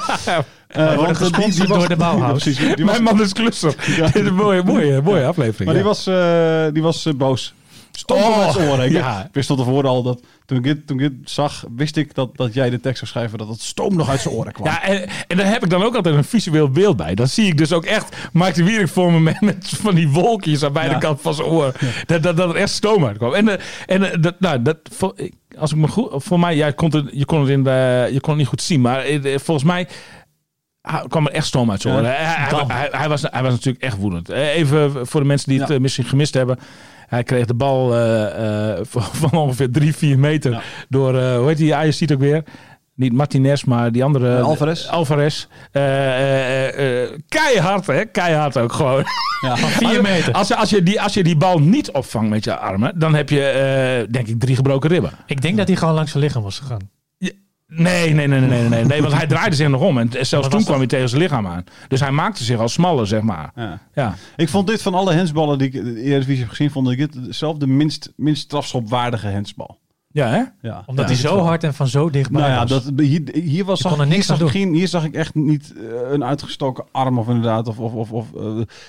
[0.69, 2.45] Eh, worden want, eh, die- gesponsord die door de Bauhaus.
[2.45, 2.75] Ja, precies.
[2.77, 3.75] Die was, mijn man is klusser.
[3.97, 4.07] Ja.
[4.07, 5.65] Dit is een mooie, mooie, mooie aflevering.
[5.65, 5.89] maar die ja.
[5.89, 7.55] was, eh, die was eh, boos.
[7.93, 8.85] Stond Oh, met zijn oren.
[8.85, 9.29] Ik, ja.
[9.33, 12.37] wist tot tevoren al dat toen ik dit, toen ik dit zag, wist ik dat,
[12.37, 14.67] dat jij de tekst zou schrijven dat het stoom nog uit zijn oren kwam.
[14.67, 17.15] Ja, en, en daar heb ik dan ook altijd een visueel beeld bij.
[17.15, 20.09] Dan zie ik dus ook echt Mark de Wierik voor me met, met van die
[20.09, 20.99] wolkjes aan beide Ja.
[20.99, 21.73] kanten van zijn oor.
[22.07, 23.35] Dat, dat, dat er echt stoom uitkwam.
[23.35, 24.79] En, eh, en eh, dat, nou, dat,
[25.59, 28.09] als ik me goed, voor mij, ja, je kon het, je kon het, in de,
[28.13, 29.89] je kon het niet goed zien, maar eh, volgens mij
[30.81, 32.07] ah, kwam er echt stoom uit zijn oren.
[32.07, 34.29] Hij, hij, was, hij was natuurlijk echt woedend.
[34.29, 36.59] Even voor de mensen die het misschien gemist hebben.
[37.11, 40.61] Hij kreeg de bal eh, eh, van ongeveer 3, 4 meter Ja.
[40.89, 42.43] door, eh, hoe heet die Ajax ziet ook weer?
[42.95, 44.37] Niet Martinez, maar die andere.
[44.37, 44.87] Eh, Alvarez.
[44.87, 45.47] Alvarez.
[45.73, 48.05] Eh, eh, eh, eh, keihard, hè?
[48.05, 49.05] Keihard ook gewoon.
[49.41, 49.57] Ja.
[49.83, 50.33] Vier meter.
[50.33, 53.15] Als, je- als, je die, als je die bal niet opvangt met je armen, dan
[53.15, 55.11] heb je, eh, denk ik, drie gebroken ribben.
[55.27, 56.91] Ik denk dat hij gewoon langs zijn lichaam was gegaan.
[57.73, 59.99] Nee, nee, nee, nee, nee, nee, nee, want hij draaide zich nog om.
[59.99, 61.65] En zelfs toen kwam hij tegen zijn lichaam aan.
[61.89, 63.53] Dus hij maakte zich al smaller, zeg maar.
[63.55, 63.79] Ja.
[63.95, 64.15] Ja.
[64.37, 66.99] Ik vond dit van alle hensballen die ik in de Eredivisie heb gezien, vond ik
[66.99, 69.79] dit zelf de minst, minst strafschopwaardige hensbal.
[70.13, 70.43] Ja, hè?
[70.69, 70.83] Ja.
[70.87, 71.15] Omdat Ja.
[71.15, 72.71] hij zo hard en van zo dichtbij Nou ja, was.
[72.71, 75.35] dat, hier, hier, was, zag, er hier, niks zag ik geen, hier zag ik echt
[75.35, 77.69] niet eh, een uitgestoken arm of inderdaad.
[77.69, 78.43] Of, of, of, of, eh,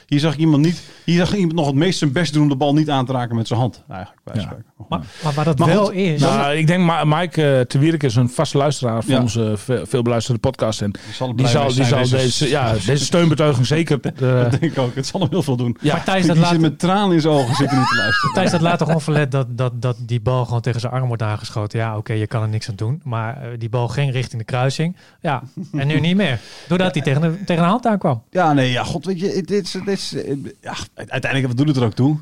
[0.06, 0.82] hier zag ik iemand niet.
[1.06, 3.12] Hier zag iemand nog het meest zijn best doen om de bal niet aan te
[3.12, 3.84] raken met zijn hand.
[3.90, 4.58] Eigenlijk, bij Ja.
[4.90, 6.22] maar, maar waar dat Maar wel goed, is...
[6.22, 9.22] Nou, ik denk, Ma- Mike uh, te Wierik is een vaste luisteraar van Ja.
[9.22, 10.82] onze ve- veel beluisterde podcast.
[10.82, 14.00] En Die zal, die zal, die zal deze, ja, deze steunbetuiging zeker...
[14.02, 14.96] eh, Dat denk ik ook.
[14.96, 15.78] Het zal hem heel veel doen.
[15.82, 15.94] ja.
[15.94, 18.34] maar Thijs, dat laat, met tranen in zijn ogen zitten niet te luisteren.
[18.34, 21.32] Thijs, dat laat toch onverlet dat, dat, dat die bal gewoon tegen zijn arm wordt
[21.32, 21.80] aangeschoten.
[21.80, 23.02] Ja, oké, je kan er niks aan doen.
[23.04, 24.96] Maar eh, die bal ging richting de kruising.
[25.22, 26.40] Ja, en nu niet meer.
[26.68, 28.24] Doordat hij tegen de, tegen de hand aankwam.
[28.30, 31.68] Ja, nee, ja, god, weet je, dit is, dit is, eh, ja, uiteindelijk, wat doet
[31.68, 32.18] het er ook toe?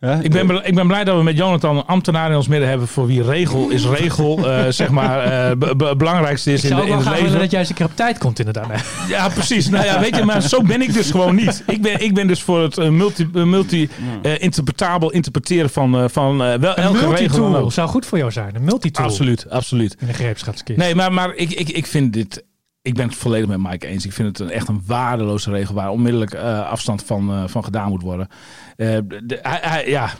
[0.00, 2.88] Ik ben, ik ben blij dat we met Jonathan een ambtenaar in ons midden hebben
[2.88, 5.48] voor wie regel is regel, eh, zeg maar, eh,
[5.88, 7.38] het belangrijkste is in, de, in wel het leven.
[7.38, 8.68] dat jij eens een keer op tijd komt inderdaad.
[9.08, 9.68] Ja, precies.
[9.68, 11.62] Nou ja, weet je, maar zo ben ik dus gewoon niet.
[11.66, 13.88] Ik ben, ik ben dus voor het eh, multi, eh, multi
[14.22, 17.70] eh, interpretabel interpreteren van, eh, van eh, wel Een elke regel.
[17.70, 18.54] zou goed voor jou zijn.
[18.54, 19.96] Een multitool Absoluut, absoluut.
[20.00, 20.78] in de greepschatkist.
[20.78, 22.44] Nee, maar, maar ik, ik, ik vind dit.
[22.82, 24.04] Ik ben het volledig met Mike eens.
[24.04, 27.64] Ik vind het een, echt een waardeloze regel waar onmiddellijk eh, afstand van, eh, van
[27.64, 28.28] gedaan moet worden.
[28.76, 30.10] Eh, ja.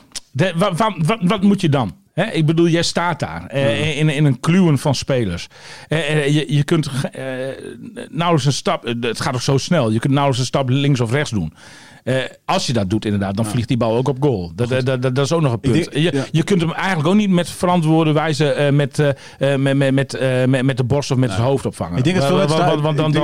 [1.21, 2.00] Wat moet je dan?
[2.13, 5.47] Ik bedoel, jij staat daar eh, in, in een kluwen van spelers.
[5.87, 7.23] Eh, eh, je, je kunt eh,
[8.09, 11.11] nauwelijks een stap, het gaat ook zo snel, je kunt nauwelijks een stap links of
[11.11, 11.53] rechts doen.
[12.45, 14.51] Als je dat doet inderdaad, dan vliegt die bal ook op goal.
[14.55, 15.73] Dat, dat, dat, dat is ook nog een punt.
[15.73, 16.25] denk- je, ja.
[16.31, 18.97] je kunt hem eigenlijk ook niet met verantwoorde wijze met,
[19.37, 21.97] met, met, met, met, met de borst of met zijn hoofd opvangen.
[21.97, 23.23] Ik denk dat veel Want- mensen daar- want dan, dan,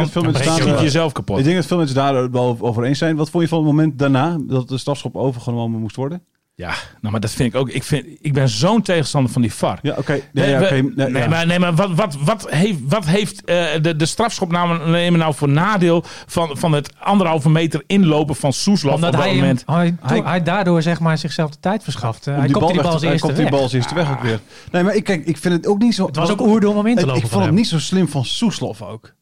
[0.77, 1.37] je jezelf kapot.
[1.37, 3.15] Ik denk dat veel mensen daar het wel over eens zijn.
[3.15, 6.21] Wat vond je van het moment daarna dat de strafschop overgenomen moest worden?
[6.59, 6.69] Ja,
[7.01, 7.69] nou, maar dat vind ik ook.
[7.69, 9.79] Ik, vind, ik ben zo'n tegenstander van die VAR.
[9.81, 10.11] Ja, oké.
[10.11, 10.73] Nee, Nee, ja, we- oké.
[10.95, 11.29] Nee, nee, ja.
[11.29, 15.19] maar, nee, maar wat, wat, wat heeft, wat heeft eh, de, de strafschop nou, nemen
[15.19, 19.31] nou voor nadeel van, van het anderhalve meter inlopen van Soeslof Omdat op dat hij,
[19.33, 19.63] hem- moment?
[19.65, 22.27] hij, Hij- hij, daardoor zeg maar zichzelf de tijd verschaft.
[22.27, 23.53] Om hij komt die weg bal als hij eerste komt die weg.
[23.53, 24.39] bal als eerste weg ook weer.
[24.71, 26.05] Nee, maar ik, kijk, ik vind het ook niet zo...
[26.05, 27.53] Het was ook oerdom om in te lopen Ik vond het hem.
[27.55, 29.13] niet zo slim van Soeslof ook.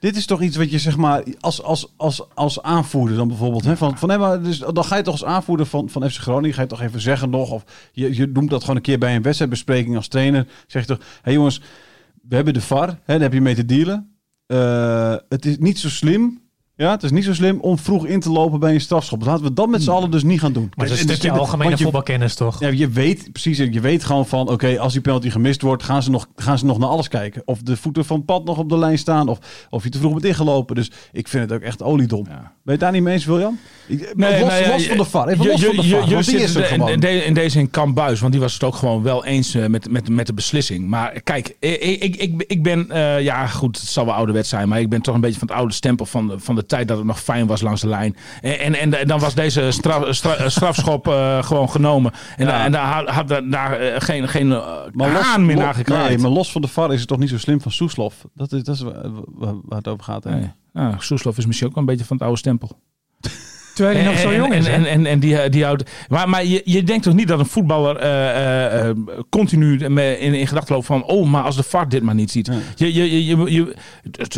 [0.00, 3.64] Dit is toch iets wat je zeg maar als, als, als, als aanvoerder dan bijvoorbeeld.
[3.64, 6.54] Hè, van, van, nee, dus, dan ga je toch als aanvoerder van, van FC Groningen.
[6.54, 7.50] Ga je toch even zeggen nog.
[7.50, 10.46] Of je, je noemt dat gewoon een keer bij een wedstrijdbespreking als trainer.
[10.66, 10.98] Zeg je toch.
[10.98, 11.60] Hé hey jongens,
[12.28, 12.88] we hebben de VAR.
[12.88, 14.16] Hè, daar heb je mee te dealen.
[14.46, 16.40] Eh, het is niet zo slim.
[16.80, 19.24] Ja, het is niet zo slim om vroeg in te lopen bij een strafschop.
[19.24, 20.70] Laten we dat met z'n allen dus niet gaan doen.
[20.76, 22.60] Maar dat is En een dus stukje algemene je- voetbalkennis toch?
[22.60, 26.02] ja, je weet precies, je weet gewoon van, oké, als die penalty gemist wordt, gaan
[26.02, 27.42] ze, nog, gaan ze nog naar alles kijken.
[27.44, 29.38] Of de voeten van Pad nog op de lijn staan, of,
[29.70, 30.74] of je te vroeg bent ingelopen.
[30.74, 32.22] Dus ik vind het ook echt oliedom.
[32.24, 33.58] Ben je het daar niet mee eens, William?
[33.88, 35.98] Ik, los, nou ja, los van de VAR, even je- los je- van de VAR,
[35.98, 36.88] jullie want die is er in- gewoon.
[36.90, 39.54] in, de- in deze in Kamp Buis, want die was het ook gewoon wel eens
[39.54, 40.88] eh, met, met, met de beslissing.
[40.88, 44.68] Maar kijk, ik, ik, ik, ik ben, eh, ja goed, het zal wel ouderwet zijn,
[44.68, 46.88] maar ik ben toch een beetje van het oude stempel van de, van de tijd
[46.88, 48.16] dat het nog fijn was langs de lijn.
[48.40, 52.12] En, en, en, en dan was deze straf, stra- strafschop eh, gewoon genomen.
[52.36, 52.64] En, Ja.
[52.64, 56.30] en daar had, daar- eh, geen, geen eh, Maar los, haan meer naar nee, maar
[56.30, 58.14] los van de VAR is het toch niet zo slim van Soeslof?
[58.34, 58.94] Dat is, dat is waar,
[59.26, 60.24] waar- waar het over gaat.
[60.24, 60.30] Hè?
[60.34, 60.50] Nee.
[60.72, 62.78] Nou, Soeslof is misschien ook wel een beetje van het oude stempel.
[63.80, 64.66] Terwijl hij nog zo jong is.
[64.66, 65.90] En, en, en, en die, die houdt.
[66.08, 68.96] Maar, maar je, je denkt toch niet dat een voetballer eh, eh, eh,
[69.28, 71.04] continu in, in gedachten loopt van.
[71.04, 72.46] Oh, maar als de VAR dit maar niet ziet.
[72.46, 72.54] Ja.
[72.74, 73.74] Je, je, je, je, je,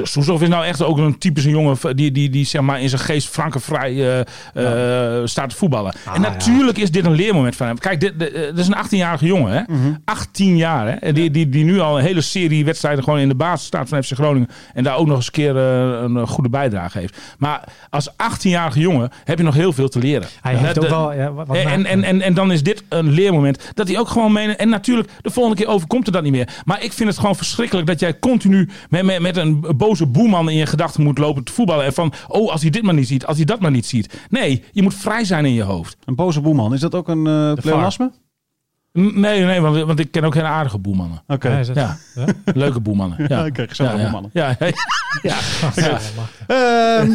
[0.02, 3.00] Soeslof is nou echt ook een typische jongen die, die, die zeg maar in zijn
[3.00, 5.92] geest frankenvrij eh, eh, staat te voetballen.
[6.05, 7.78] Ah, en natuurlijk is dit een leermoment van hem.
[7.78, 9.52] Kijk, dit, dit, dit is een 18-jarige jongen.
[9.52, 9.62] Hè?
[9.66, 9.94] Mhm.
[10.05, 10.87] 18 jaar.
[10.87, 10.92] Hè?
[10.92, 13.88] En Die, die, die nu al een hele serie wedstrijden gewoon in de basis staat
[13.88, 14.48] van FC Groningen.
[14.74, 17.18] En daar ook nog eens een keer een goede bijdrage heeft.
[17.38, 20.29] Maar als 18-jarige jongen heb je nog heel veel te leren.
[20.40, 21.12] Hij heeft ook wel...
[21.12, 24.49] En, en, en, en, dan is dit een leermoment dat hij ook gewoon mee.
[24.49, 26.62] En natuurlijk, de volgende keer overkomt er dat niet meer.
[26.64, 30.51] Maar ik vind het gewoon verschrikkelijk dat jij continu met, met, met een boze boeman
[30.51, 31.85] in je gedachten moet lopen te voetballen.
[31.85, 34.18] En van, oh, als hij dit maar niet ziet, als hij dat maar niet ziet.
[34.29, 35.97] Nee, je moet vrij zijn in je hoofd.
[36.05, 38.11] Een boze boeman, is dat ook een uh, pleonasme?
[38.92, 41.22] Nee, nee, want, want ik ken ook hele aardige boemannen.
[41.26, 41.61] Oké.
[41.74, 41.96] Ja,
[42.44, 43.24] leuke boemannen.
[43.28, 43.96] Ja, ja.
[43.96, 44.31] boemannen.
[44.40, 44.66] Ja, ja,
[45.22, 45.37] ja.
[45.74, 45.98] ja.
[46.46, 47.11] Ehm,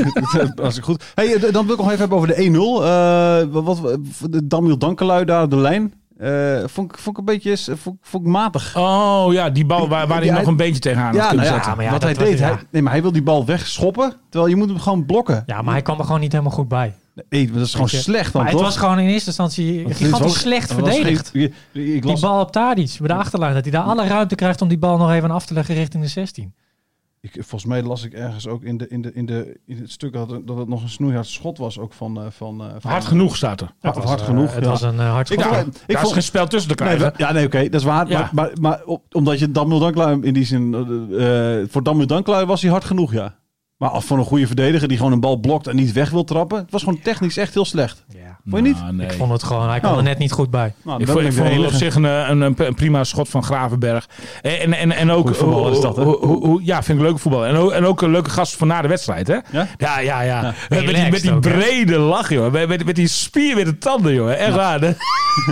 [0.54, 1.04] dat is goed.
[1.14, 2.84] Hey, eh, dan wil ik nog even hebben over de 1-0.
[2.84, 3.98] Eh, wat,
[4.44, 5.94] Damiel Dankelui daar de lijn.
[6.18, 8.76] Eh, vond, ik- vond ik een beetje vond, vond ik matig.
[8.76, 11.44] Oh ja, die bal waar, waar hij nog hij- een beentje tegenaan had ja, kunnen
[11.46, 11.84] nou ja, zetten.
[11.84, 12.40] ja, wat hij deed.
[12.40, 14.12] Hij, nee, maar hij wil die bal wegschoppen.
[14.28, 15.42] Terwijl je moet hem gewoon blokken.
[15.46, 16.94] Ja, maar hij kwam er gewoon niet helemaal goed bij.
[17.28, 19.96] Nee, dat is gewoon je, slecht dan Maar het was gewoon in eerste instantie Want
[19.96, 21.28] gigantisch slecht verdedigd.
[21.28, 23.54] geen- ik- ik Die bal op Tadic, bij de achterlijn.
[23.54, 26.02] Dat hij daar alle ruimte krijgt om die bal nog even af te leggen richting
[26.02, 26.54] de 16.
[27.20, 29.90] ik, volgens mij las ik ergens ook in, de, in, de, in, de, in het
[29.90, 31.78] stuk dat, het- dat het nog een snoeihard schot was.
[31.78, 32.16] Ook van...
[32.20, 33.66] eh, van, eh, van Hard genoeg staat er.
[33.80, 34.54] Hard, Het was, hard eh, genoeg.
[34.54, 34.70] Het ja.
[34.70, 35.82] was een hard Ik schot.
[35.86, 37.16] Ik vond- geen spel tussen te Nee, krijgen.
[37.18, 38.08] we- ja, nee, oké, dat is waar.
[38.08, 38.18] Ja.
[38.18, 40.72] Maar, maar, maar op- omdat je Damil Danklui in die zin...
[41.70, 43.40] voor Damil Danklui was hij hard genoeg, ja.
[43.82, 46.24] Maar als voor een goede verdediger die gewoon een bal blokt en niet weg wil
[46.24, 46.58] trappen...
[46.58, 48.04] Het was gewoon technisch echt heel slecht.
[48.08, 48.18] Ja.
[48.50, 48.80] Vond je niet?
[48.80, 49.06] Nou, nee.
[49.06, 49.98] Ik vond het gewoon, hij kwam Oh.
[49.98, 50.74] er net niet goed bij.
[50.84, 53.42] Nou, Ik vond, ik vond het op zich een, een, een, een prima schot van
[53.42, 54.08] Gravenberg.
[54.42, 55.34] En, en, en, en ook...
[55.34, 56.02] Voetballer is dat, hè?
[56.02, 57.46] hoe- hoe- hoe- ja, vind ik leuke voetbal.
[57.46, 59.34] En ook, en ook een leuke gast voor na de wedstrijd, hè?
[59.50, 59.66] Ja?
[59.76, 60.42] Ja, ja, ja.
[60.42, 61.50] Met, die, Relaxed met die ook, hè?
[61.50, 62.52] brede lach, joh.
[62.52, 64.32] Met, met, met die spier met de tanden, joh.
[64.32, 64.80] Echt waar.
[64.80, 64.90] hè?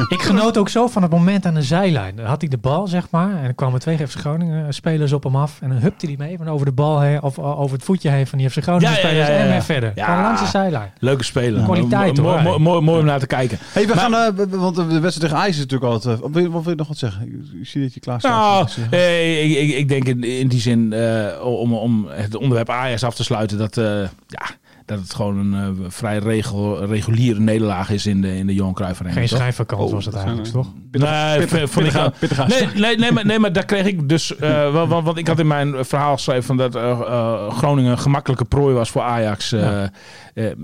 [0.09, 2.17] Ik genoot ook zo van het moment aan de zijlijn.
[2.17, 3.31] Dan had hij de bal, zeg maar.
[3.37, 5.59] En er kwamen twee FC Groningen eh, spelers op hem af.
[5.61, 7.23] En dan hupte hij mee van over de bal heen.
[7.23, 9.29] Of eh, over het voetje heen van die FC Groningen Ja, ja, spelers.
[9.29, 9.93] ja, ja, En weer verder.
[9.95, 10.05] Ja.
[10.05, 10.91] Gewoon langs de zijlijn.
[10.99, 11.63] Leuke speler.
[11.63, 12.43] Kwaliteit, Mo- mo- hoor.
[12.43, 13.59] Mooi, mooi, mooi om naar te kijken.
[13.73, 16.17] Hey, we Maar- gaan, eh, want de wedstrijd tegen IJs is natuurlijk altijd...
[16.19, 17.23] Uh, wat wil je nog wat zeggen?
[17.27, 18.77] Ik, ik zie dat je klaar staat.
[18.77, 22.37] Nou, eh, eh, ik, ik, ik denk in, in die zin, eh, om, om het
[22.37, 23.85] onderwerp Ajax af te sluiten, dat, eh,
[24.27, 24.47] ja,
[24.91, 28.75] dat het gewoon een eh, vrij regel, reguliere nederlaag is in de, in de Johan
[28.75, 29.15] Cruijff Arena.
[29.15, 30.67] Geen schijnvakantie Oh, was het eigenlijk, toch?
[30.91, 34.37] Nee, pittig- wel- pittige nee, nee, nee, maar, nee, maar daar kreeg ik dus.
[34.37, 37.91] eh, want, want, want ik had in mijn verhaal geschreven van dat eh, eh, Groningen
[37.91, 39.53] een gemakkelijke prooi was voor Ajax.
[39.53, 39.61] eh,
[40.35, 40.55] Ja.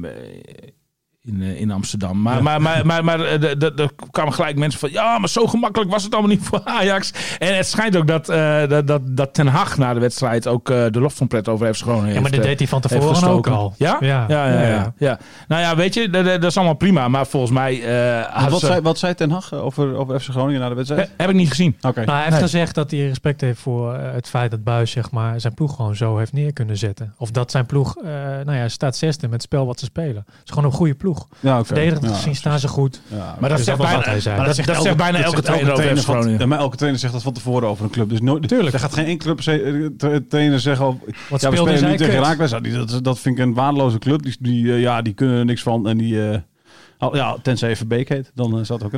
[1.26, 2.22] In, eh, in Amsterdam.
[2.22, 4.90] Maar, maar, maar, maar, maar eh, er kwamen gelijk mensen van...
[4.90, 7.12] Ja, maar zo gemakkelijk was het allemaal niet voor Ajax.
[7.38, 10.46] En het schijnt ook dat, eh, dat, dat, dat Ten Hag na de wedstrijd...
[10.46, 12.68] ook eh, de lof van pret over FC Groningen Ja, maar heeft, eh, deed hij
[12.68, 13.74] van heeft tevoren ook al.
[13.78, 13.96] Ja?
[14.00, 14.24] Ja.
[14.28, 15.18] Ja, ja, ja, Ja, ja.
[15.48, 17.08] Nou ja, weet je, dat, dat is allemaal prima.
[17.08, 17.82] Maar volgens mij...
[18.20, 20.74] eh, had wat, ze- zei, wat zei Ten Hag over, over FC Groningen na de
[20.74, 21.10] wedstrijd?
[21.16, 21.76] Heb ik niet gezien.
[21.80, 21.98] Oké.
[22.00, 22.40] Nou, hij heeft Nee.
[22.42, 25.96] gezegd dat hij respect heeft voor het feit dat Buis zeg maar, zijn ploeg gewoon
[25.96, 27.14] zo heeft neer kunnen zetten.
[27.18, 28.10] Of dat zijn ploeg, eh,
[28.44, 30.14] nou ja, staat zesde met het spel wat ze spelen.
[30.26, 31.15] Het is gewoon een goede ploeg.
[31.40, 31.66] Ja, oké.
[31.66, 32.14] Verdedigend Ja.
[32.14, 33.00] gezien staan ze goed.
[33.09, 35.44] Ja, Maar dat Dus zegt dat bijna, dat, dat dat zegt zegt bijna elke zegt
[35.44, 36.38] trainer over Groningen.
[36.38, 38.09] Ja, maar elke trainer zegt dat van tevoren over een club.
[38.09, 38.74] Dus nooit, Tuurlijk.
[38.74, 40.87] Er gaat geen enkele club eh, tra- trainer zeggen...
[40.87, 40.96] Wat
[41.40, 44.22] ja, we speelde spelen nu tegen die- dat, dat vind ik een waardeloze club.
[44.22, 45.88] Die, die, eh, ja, die kunnen er niks van.
[45.88, 46.18] En die...
[46.98, 48.30] al- ja, tenzij even Beek heet.
[48.35, 48.92] Dan eh, het ook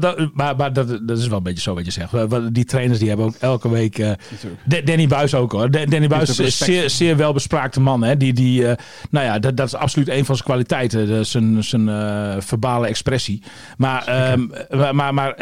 [0.00, 2.12] wat- maar maar dat, dat is wel een beetje zo wat je zegt.
[2.54, 3.96] Die trainers die hebben ook elke week...
[4.64, 5.70] Da- Danny Buis ook hoor.
[5.70, 8.02] Da- Danny Buis is zeer, zeer welbespraakte man.
[8.02, 8.16] Hè?
[8.16, 8.76] Die, die, eh,
[9.10, 11.26] nou ja, dat, dat is absoluut een van zijn kwaliteiten.
[11.26, 11.88] Zijn zijn
[12.42, 13.42] verbale expressie.
[13.76, 14.46] Maar, ehm,
[14.94, 15.34] maar, maar,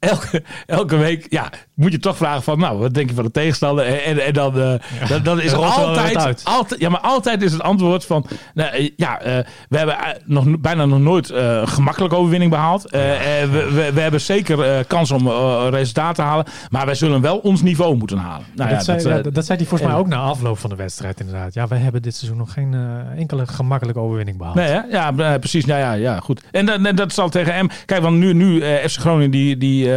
[0.00, 2.58] elke, elke week ja, moet je toch vragen van...
[2.58, 3.84] Nou, wat denk je van de tegenstander?
[3.84, 6.80] En, en, en dan, dan, dan is Er altijd, altijd...
[6.80, 8.26] Ja, maar altijd is het antwoord van...
[8.54, 12.90] Nou, eh, ja, eh, we hebben nog, bijna nog nooit een gemakkelijke overwinning behaald.
[12.90, 15.28] Eh, eh, we, we, we hebben zeker kans om
[15.68, 16.46] resultaten te halen.
[16.70, 18.46] Maar wij zullen wel ons niveau moeten halen.
[18.54, 20.16] Nou, dat, ja, zei, dat, ja, dat, dat zei hij volgens en- mij ook na
[20.20, 21.54] afloop van de wedstrijd inderdaad.
[21.54, 22.74] Ja, wij hebben dit seizoen nog geen
[23.16, 24.56] enkele gemakkelijke overwinning behaald.
[24.56, 24.80] Nee, hè?
[24.90, 25.64] ja, precies.
[25.64, 26.42] Nou ja, ja, goed.
[26.50, 27.68] En, dat- en dat zal tegen M.
[27.86, 29.89] Kijk, want nu, nu FC Groningen die, die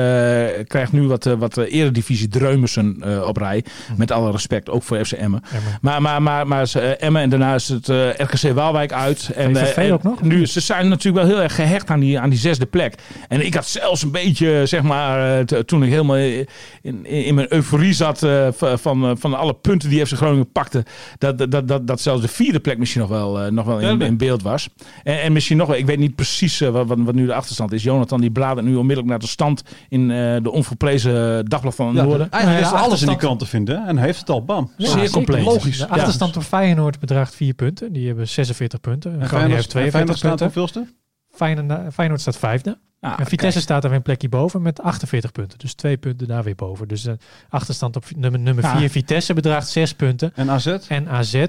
[0.68, 3.64] krijgt nu wat, eh, wat eh, eredivisie dreumissen eh, op rij.
[3.98, 5.42] Met alle respect, ook voor FC Emmen.
[5.54, 5.80] Emmen.
[5.82, 9.30] Maar, maar, maar, maar eh, Emmen en daarna is het eh, RKC Waalwijk uit.
[9.36, 10.22] En, eh, en ook nog?
[10.22, 12.96] Nu, ze zijn natuurlijk wel heel erg gehecht aan die, aan die zesde plek.
[13.28, 16.48] En ik had zelfs een beetje, zeg maar, eh, toen ik helemaal in,
[16.82, 20.86] in, in mijn euforie zat eh, van, eh, van alle punten die FC Groningen pakte.
[21.18, 24.18] Dat, dat, dat, dat, zelfs de vierde plek misschien nog wel, eh, nog wel in,
[24.18, 24.70] beeld was.
[25.04, 27.34] En, en misschien nog wel, ik weet niet precies eh, wat, wat, wat nu de
[27.34, 27.84] achterstand is.
[27.84, 31.96] Jonathan die bladert nu onmiddellijk naar de stand in eh, de onvolprezen Dagblad van het
[31.96, 32.32] Ja, Noorden.
[32.32, 33.88] Eigenlijk Nou is ja, alles in die krant te vinden.
[33.88, 34.72] En hij heeft het al, bam.
[34.78, 35.46] Ja, Zeer compleet.
[35.46, 35.78] Logisch.
[35.78, 37.94] De achterstand op Feyenoord bedraagt 4 punten.
[37.94, 39.20] Die hebben 46 punten.
[39.20, 40.46] En Groningen heeft Feyenoord, Feyenoord 42 staat punten.
[40.46, 40.94] hoeveelste?
[41.30, 42.78] Feyenoord, Feyenoord staat vijfde.
[43.00, 43.64] Ah, en Vitesse kijk.
[43.64, 45.58] staat er weer een plekje boven met 48 punten.
[45.60, 46.88] Dus twee punten daar weer boven.
[46.88, 47.18] Dus de
[47.50, 48.78] achterstand op nummer, nummer Ja.
[48.78, 50.32] 4 Vitesse bedraagt 6 punten.
[50.36, 50.66] En AZ?
[50.88, 51.48] En AZ eh,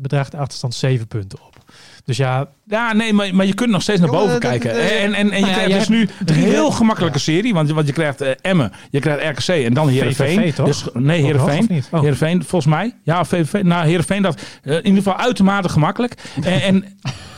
[0.00, 1.53] bedraagt de achterstand 7 punten op.
[2.04, 4.70] Dus ja, Ja, nee, maar, maar je kunt nog steeds naar boven kijken.
[5.00, 7.54] en, en, en je Nou ja, krijgt je dus nu een drie- heel gemakkelijke serie.
[7.54, 10.38] Want, want je krijgt eh, Emmen, je krijgt RKC en dan Heerenveen.
[10.38, 10.66] VVV toch?
[10.66, 11.84] Dus, nee, Heerenveen.
[11.90, 12.00] Oh.
[12.00, 12.94] Heerenveen, volgens mij.
[13.02, 13.62] Ja, VVV.
[13.62, 16.14] Nou, Heerenveen, dat eh, in ieder geval uitermate gemakkelijk.
[16.42, 16.84] En, en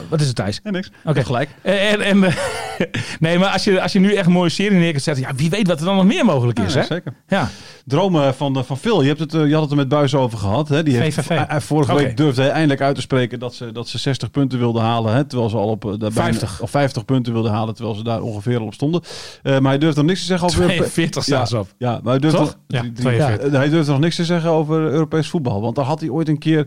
[0.09, 0.61] wat is het, Thijs?
[0.63, 0.91] Nee, niks.
[1.05, 1.25] Oké.
[1.25, 1.49] Gelijk.
[1.63, 2.35] En, en, eh,
[3.21, 5.35] nee, maar als je, als je nu echt een mooie serie neer kunt zetten, ja,
[5.35, 6.87] wie weet wat er dan nog meer mogelijk is, Ja, hè?
[6.87, 7.13] zeker.
[7.29, 7.49] Ja.
[7.85, 9.01] Dromen van, eh, van Phil.
[9.03, 10.69] Je, hebt het, eh, je had het er met Buis over gehad.
[10.69, 10.83] Hè?
[10.83, 14.31] Die heeft, vorige week durfde hij eindelijk uit te spreken dat ze, dat ze 60
[14.31, 15.15] punten wilden halen.
[15.15, 15.25] Hè?
[15.25, 16.61] Terwijl ze al op bijna- 50.
[16.63, 17.75] of 50 punten wilden halen.
[17.75, 19.01] Terwijl ze daar ongeveer al op stonden.
[19.43, 20.65] Eh, maar hij durfde nog niks te zeggen over...
[20.65, 21.69] 42 staan ze op.
[21.79, 22.47] Ja, maar hij durfde, Toch?
[22.47, 23.51] nog, Ja, drie- drie- 42.
[23.53, 25.61] ja, hij durfde nog niks te zeggen over Europees voetbal.
[25.61, 26.67] Want daar had hij ooit een keer...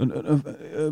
[0.00, 0.34] Eh,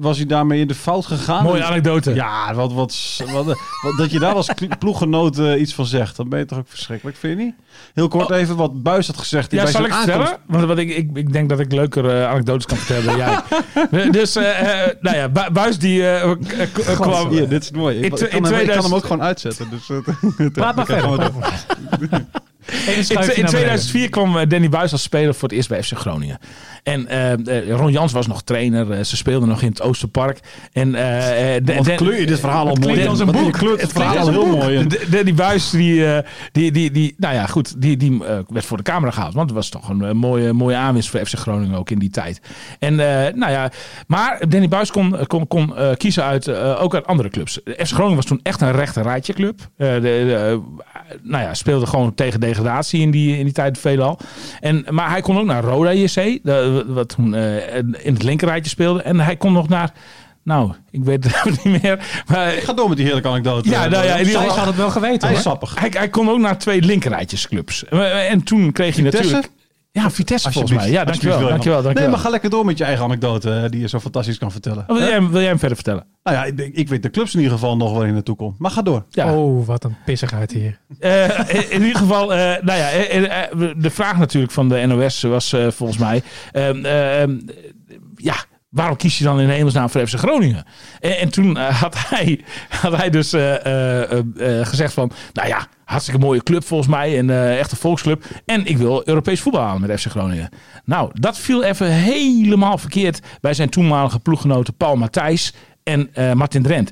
[0.01, 1.43] was hij daarmee in de fout gegaan?
[1.43, 2.15] Mooie anekdote.
[2.15, 3.57] Ja, wat, wat, wat, wat-
[3.97, 7.17] dat je daar als ploeggenoot eh, iets van zegt, dan ben je toch ook verschrikkelijk,
[7.17, 7.55] vind je niet?
[7.95, 9.47] Heel kort even wat Buis had gezegd.
[9.53, 9.59] Oh.
[9.59, 10.13] Ja, bij zal ik aankomst.
[10.15, 10.41] vertellen?
[10.47, 14.11] Want, want ik, ik, ik denk dat ik leuker eh, anekdotes kan vertellen dan jij.
[14.21, 14.35] dus,
[15.01, 16.03] nou ja, Bu- Buis die
[16.83, 17.29] kwam...
[17.29, 17.97] Hier, dit is mooi.
[17.99, 19.69] Ik, In ik kan, in hem, ik kan 2000 hem ook gewoon uitzetten.
[19.71, 19.87] Dus,
[20.53, 21.31] praat maar verder.
[22.97, 23.51] In, schuifje in naar beneden.
[23.51, 26.39] 2004 kwam Danny Buis als speler voor het eerst bij FC Groningen.
[26.89, 28.91] En eh, eh, Ron Jans was nog trainer.
[28.91, 30.41] Eh, ze speelden nog in het Oosterpark.
[30.73, 32.93] En, eh, de- kleur je dit verhaal al Het mooi.
[32.93, 33.53] klinkt als een boek.
[33.53, 34.87] Kleurt het Het verhaal al heel mooi.
[35.25, 36.05] Die buis, die,
[36.53, 39.35] die, die, die, nou ja, goed, die, die werd voor de camera gehaald.
[39.35, 42.41] Want het was toch een mooie, mooie aanwinst voor FC Groningen ook in die tijd.
[42.79, 42.95] En,
[43.35, 43.71] nou ja,
[44.07, 46.49] maar Danny Buis kon, kon, kon kiezen uit,
[46.79, 47.61] ook uit andere clubs.
[47.65, 49.61] FC Groningen was toen echt een rechte rijtje club.
[49.77, 50.61] De, de,
[51.23, 54.19] nou ja, speelde gewoon tegen degradatie in die, in die tijd veelal.
[54.61, 56.39] En, maar hij kon ook naar Roda JC,
[56.87, 59.03] wat toen eh, in het linkerrijtje speelde.
[59.03, 59.93] En hij kon nog naar...
[60.43, 62.23] Nou, ik weet het niet meer.
[62.27, 63.69] Maar Ik ga door met die heerlijke anekdote.
[63.71, 65.53] Ja, nou ja, in ieder Thijs geval- had het wel geweten Hij is hoor.
[65.53, 65.79] sappig.
[65.81, 67.85] hij, hij kon ook naar twee linkerrijtjesclubs.
[67.85, 69.19] Eh, En toen kreeg Vitesse?
[69.19, 69.51] natuurlijk...
[69.91, 70.91] Ja, Vitesse volgens mij.
[70.91, 71.39] Ja, dankjewel.
[71.49, 72.03] Dankjewel, dankjewel.
[72.03, 74.53] Nee, maar ga lekker door met je eigen anekdote eh, die je zo fantastisch kan
[74.53, 74.85] vertellen.
[74.87, 76.07] Oh, wil, jij, wil jij hem verder vertellen?
[76.23, 78.37] Nou ja, ik, denk- ik weet de clubs in ieder geval nog waar je naartoe
[78.37, 78.59] komt.
[78.59, 79.05] Maar ga door.
[79.11, 79.35] Ja.
[79.37, 80.81] Oh, wat een pissigheid hier.
[80.99, 82.91] Eh, in- in ieder geval, eh, nou ja,
[83.77, 86.23] de vraag natuurlijk van de NOS was eh, volgens mij...
[86.53, 87.39] ehm, ehm,
[88.17, 88.35] ja,
[88.79, 90.65] waarom kies je dan in hemelsnaam voor FC Groningen?
[91.01, 95.11] En, en toen eh, had, hij, had hij dus eh, eh, gezegd van...
[95.33, 97.19] Nou ja, hartstikke mooie club volgens mij.
[97.19, 98.25] Een volksclub.
[98.45, 100.49] En ik wil Europees voetbal halen met FC Groningen.
[100.85, 105.53] Nou, dat viel even helemaal verkeerd bij zijn toenmalige ploeggenoten Paul Matthijs.
[105.89, 106.91] En eh, Martin Drent.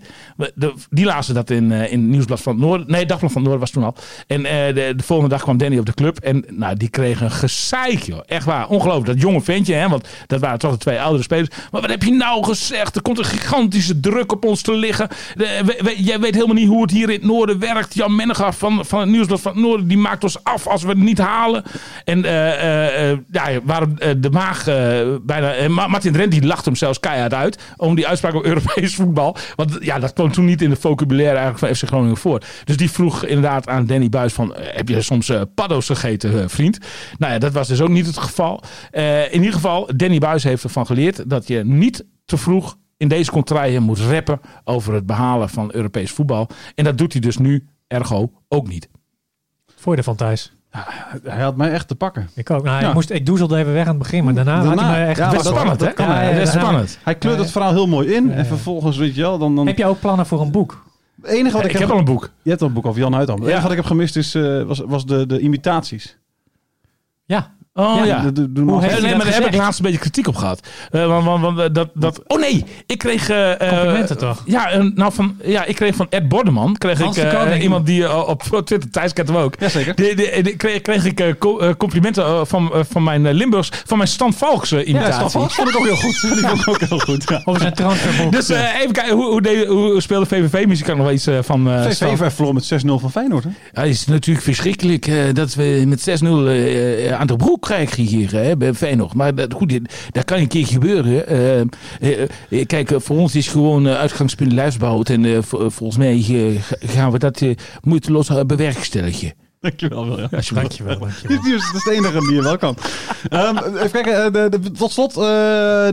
[0.54, 2.90] De- die lazen dat in, eh, in Nieuwsblad van het Noorden.
[2.90, 3.94] Nee, Dagblad van het Noorden was toen al.
[4.26, 6.18] En eh, de, de volgende dag kwam Danny op de club.
[6.18, 8.20] En nou, die kreeg een gezeik, joh.
[8.26, 8.68] Echt waar.
[8.68, 9.06] Ongelooflijk.
[9.06, 9.88] Dat jonge ventje, hè.
[9.88, 11.48] Want dat waren toch de twee oudere spelers.
[11.70, 12.96] Maar wat heb je nou gezegd?
[12.96, 15.08] Er komt een gigantische druk op ons te liggen.
[15.96, 17.94] Jij weet helemaal niet hoe het hier in het Noorden werkt.
[17.94, 19.88] Jan Mennegaar van, van het Nieuwsblad van het Noorden...
[19.88, 21.62] die maakt ons af als we het niet halen.
[22.04, 22.22] En
[23.30, 24.64] ja, waarom de maag
[25.22, 25.68] bijna...
[25.68, 27.62] Martin Drent die lacht hem zelfs keihard uit...
[27.76, 29.36] om die uitspraak op Europees voetbal.
[29.54, 32.42] Want ja, dat kwam toen niet in de vocabulaire eigenlijk van FC Groningen voor.
[32.64, 34.54] Dus die vroeg inderdaad aan Danny Buis van...
[34.54, 36.78] eh, heb je soms eh, paddo's gegeten, eh, vriend?
[37.18, 38.62] Nou ja, dat was dus ook niet het geval.
[39.30, 41.30] In ieder geval, Danny Buis heeft ervan geleerd...
[41.30, 44.40] dat je niet te vroeg in deze contraien moet rappen...
[44.64, 46.48] over het behalen van Europees voetbal.
[46.74, 48.88] En dat doet hij dus nu, ergo, ook niet.
[49.76, 50.52] Voordeel van Thijs.
[51.22, 52.28] Hij had mij echt te pakken.
[52.34, 52.64] Ik ook.
[52.64, 52.88] Nou, Ja.
[52.88, 55.06] ik, moest, ik doezelde even weg aan het begin, maar daarna, Daarna, had hij me
[55.06, 55.18] echt...
[55.18, 55.92] ja, Dat spannend, hè?
[56.34, 56.98] dat is spannend.
[57.02, 58.32] Hij kleurt het verhaal heel mooi in.
[58.32, 59.54] En vervolgens, weet je wel, dan...
[59.56, 60.84] dan Heb je ook plannen voor een boek?
[61.22, 62.30] het enige wat ik, Ik heb al een boek.
[62.42, 63.34] Je hebt al een boek over Jan Huidam.
[63.36, 63.48] Het Ja.
[63.50, 66.18] enige wat ik heb gemist is, eh, was, was de, de imitaties.
[67.24, 67.54] Ja.
[67.78, 70.26] Oh Ja, Hoe heeft hij nee, dat maar daar heb ik laatst een beetje kritiek
[70.28, 70.60] op gehad.
[70.90, 73.28] Eh, want, want, want, eh, dat, dat, oh nee, ik kreeg...
[73.30, 74.42] eh, eh, Complimenten toch?
[74.44, 76.76] Ja, nou van, ja, ik kreeg van Ed Bordeman.
[76.76, 77.62] Kreeg Hans ik, eh, Koning.
[77.62, 79.54] iemand die op Twitter, Thijs kent hem ook.
[79.58, 79.94] Jazeker.
[79.94, 84.32] Die, die, die kreeg, kreeg ik co- complimenten van, van mijn Limburgs, van mijn Stan
[84.32, 85.28] Valks eh, Ja, imitatie.
[85.28, 86.20] Staf vond ik ook heel goed.
[86.20, 87.24] Die vond ik ook heel goed.
[87.28, 87.40] Ja.
[87.44, 88.32] Over zijn transferboek.
[88.32, 90.84] dus even kijken, hoe, hoe, deed- hoe speelde VVV-muziek?
[90.84, 92.16] Kan ik nog wel iets van eh, Stan?
[92.16, 93.44] VVV verloor met 6-0 van Feyenoord.
[93.44, 93.50] Hè?
[93.72, 98.32] Ja, het is natuurlijk verschrikkelijk dat we met 6-0 eh, aan de broek krijgen hier
[98.32, 99.14] hè, bij Feyenoord.
[99.14, 99.78] Maar dat, goed,
[100.10, 101.26] dat kan een keer gebeuren.
[101.28, 105.08] Eh, kijk, voor ons is gewoon uitgangspunt lijfsbehoud.
[105.08, 106.18] En vo- volgens mij
[106.60, 107.42] ga- gaan we dat
[107.82, 109.32] moeiteloos uh, bewerkstelligen.
[109.66, 110.28] Dankjewel, William.
[110.30, 110.62] Dankjewel,
[110.98, 111.54] dankjewel.
[111.54, 112.76] Is, dat is de enige die je wel kan.
[113.28, 115.22] Ehm, even kijken, eh, de, de, tot slot eh,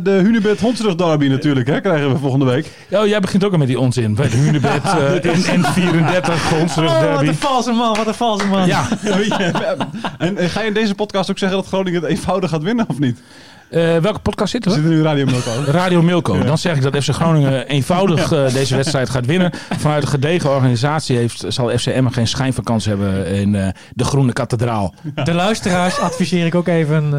[0.04, 2.72] de Hunebed Hondsrug derby natuurlijk, hè, krijgen we volgende week.
[2.92, 4.16] Oh, jij begint ook al met die onzin.
[4.16, 7.28] Bij de Hunebed eh, in N34, Grondserug Oh, wat derby.
[7.28, 8.68] een valse man, wat een valse man.
[8.68, 8.88] Ja,
[10.18, 12.86] En, en ga je in deze podcast ook zeggen dat Groningen het eenvoudig gaat winnen
[12.90, 13.20] of niet?
[13.74, 14.76] Eh, welke podcast zit We er?
[14.76, 15.52] zitten nu Radio Milko.
[15.72, 16.44] Radio Milko.
[16.44, 19.52] Dan zeg ik dat FC Groningen eenvoudig eh, deze wedstrijd gaat winnen.
[19.78, 23.68] Vanuit een gedegen organisatie heeft, zal FC Emmen geen schijn van kans hebben in eh,
[23.94, 24.94] de Groene Kathedraal.
[25.24, 27.14] De luisteraars adviseer ik ook even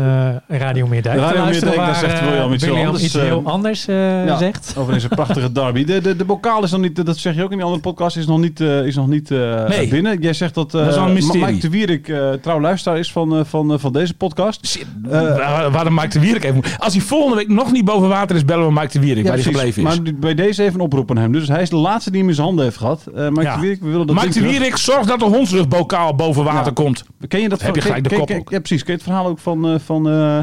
[0.49, 1.19] eh Radio Meerdijk.
[1.19, 4.37] Radio te luisteren Meerdijk, daar zegt William iets heel anders, iets heel anders eh, ja.
[4.37, 4.75] zegt.
[4.77, 5.85] Over deze prachtige derby.
[5.85, 8.17] De, de, de bokaal is nog niet, dat zeg je ook in die andere podcast,
[8.17, 9.89] is nog niet, eh, is nog niet eh, Nee.
[9.89, 10.21] binnen.
[10.21, 11.45] Jij zegt dat, eh, Dat is een mysterie.
[11.47, 14.67] Mike de Wierik uh, trouw luisteraar is van, uh, van, uh, van deze podcast.
[14.67, 16.63] Shit, waar, waar de Mike de Wierik even.
[16.79, 19.33] Als hij volgende week nog niet boven water is, bellen we Mike de Wierik, waar
[19.33, 19.99] hij gebleven is.
[20.01, 21.33] Maar bij deze even een oproep aan hem.
[21.33, 23.05] Dus hij is de laatste die hem in zijn handen heeft gehad.
[23.15, 23.55] Uh, Mike Ja.
[23.55, 24.41] de Wierik, we willen dat Mike de.
[24.41, 26.73] Wierik, zorg dat de hondsrugbokaal boven water Ja.
[26.73, 27.05] komt.
[27.29, 28.51] Ken je dat Heb je gelijk de kop ken- ook.
[28.51, 28.83] Ja, precies.
[28.83, 30.39] Ken je het verhaal ook van, uh, van uh,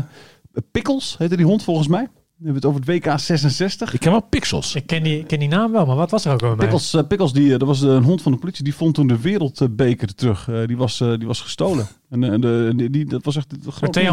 [0.72, 1.16] Pickles?
[1.18, 2.02] Heette die hond volgens mij?
[2.38, 3.94] We hebben het over het WK 66.
[3.94, 4.76] Ik ken wel pixels.
[4.76, 6.56] Ik ken die, ik ken die naam wel, maar wat was er ook bij?
[6.56, 9.20] Pickles, uh, Pickles die, dat was een hond van de politie, die vond toen de
[9.20, 10.48] wereldbeker terug.
[10.50, 11.88] Uh, die, was, uh, die was gestolen.
[12.12, 13.48] En uh, de, die, die, dat was echt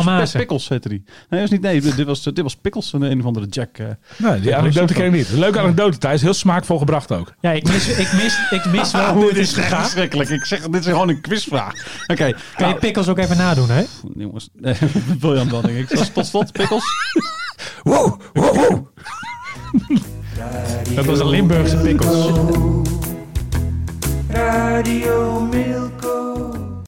[0.04, 0.40] Maassen.
[0.40, 1.02] Pickles heette die.
[1.06, 3.78] Nee, dat was niet, nee dit, was, dit was Pickles, een, een of andere Jack.
[3.78, 5.30] Uh, Nee, die anekdote ken ik niet.
[5.30, 6.22] Leuke anekdote, Thijs.
[6.22, 7.32] Heel smaakvol gebracht ook.
[7.40, 9.80] Ja, ik mis, ik mis, ik mis wel hoe het is gegaan.
[9.80, 10.28] verschrikkelijk.
[10.30, 11.72] Ik zeg, dit is gewoon een quizvraag.
[12.02, 12.12] Oké.
[12.12, 13.84] Okay, Kan je pikkels ook even nadoen, hè?
[14.14, 14.74] Jongens, nee,
[15.20, 15.86] William wel, denk ik.
[15.86, 16.84] Tot, tot slot, Pickles.
[17.82, 18.86] Wow, wow.
[20.94, 22.30] Dat was een Limburgse pikkels.
[24.28, 26.37] Radio Milko.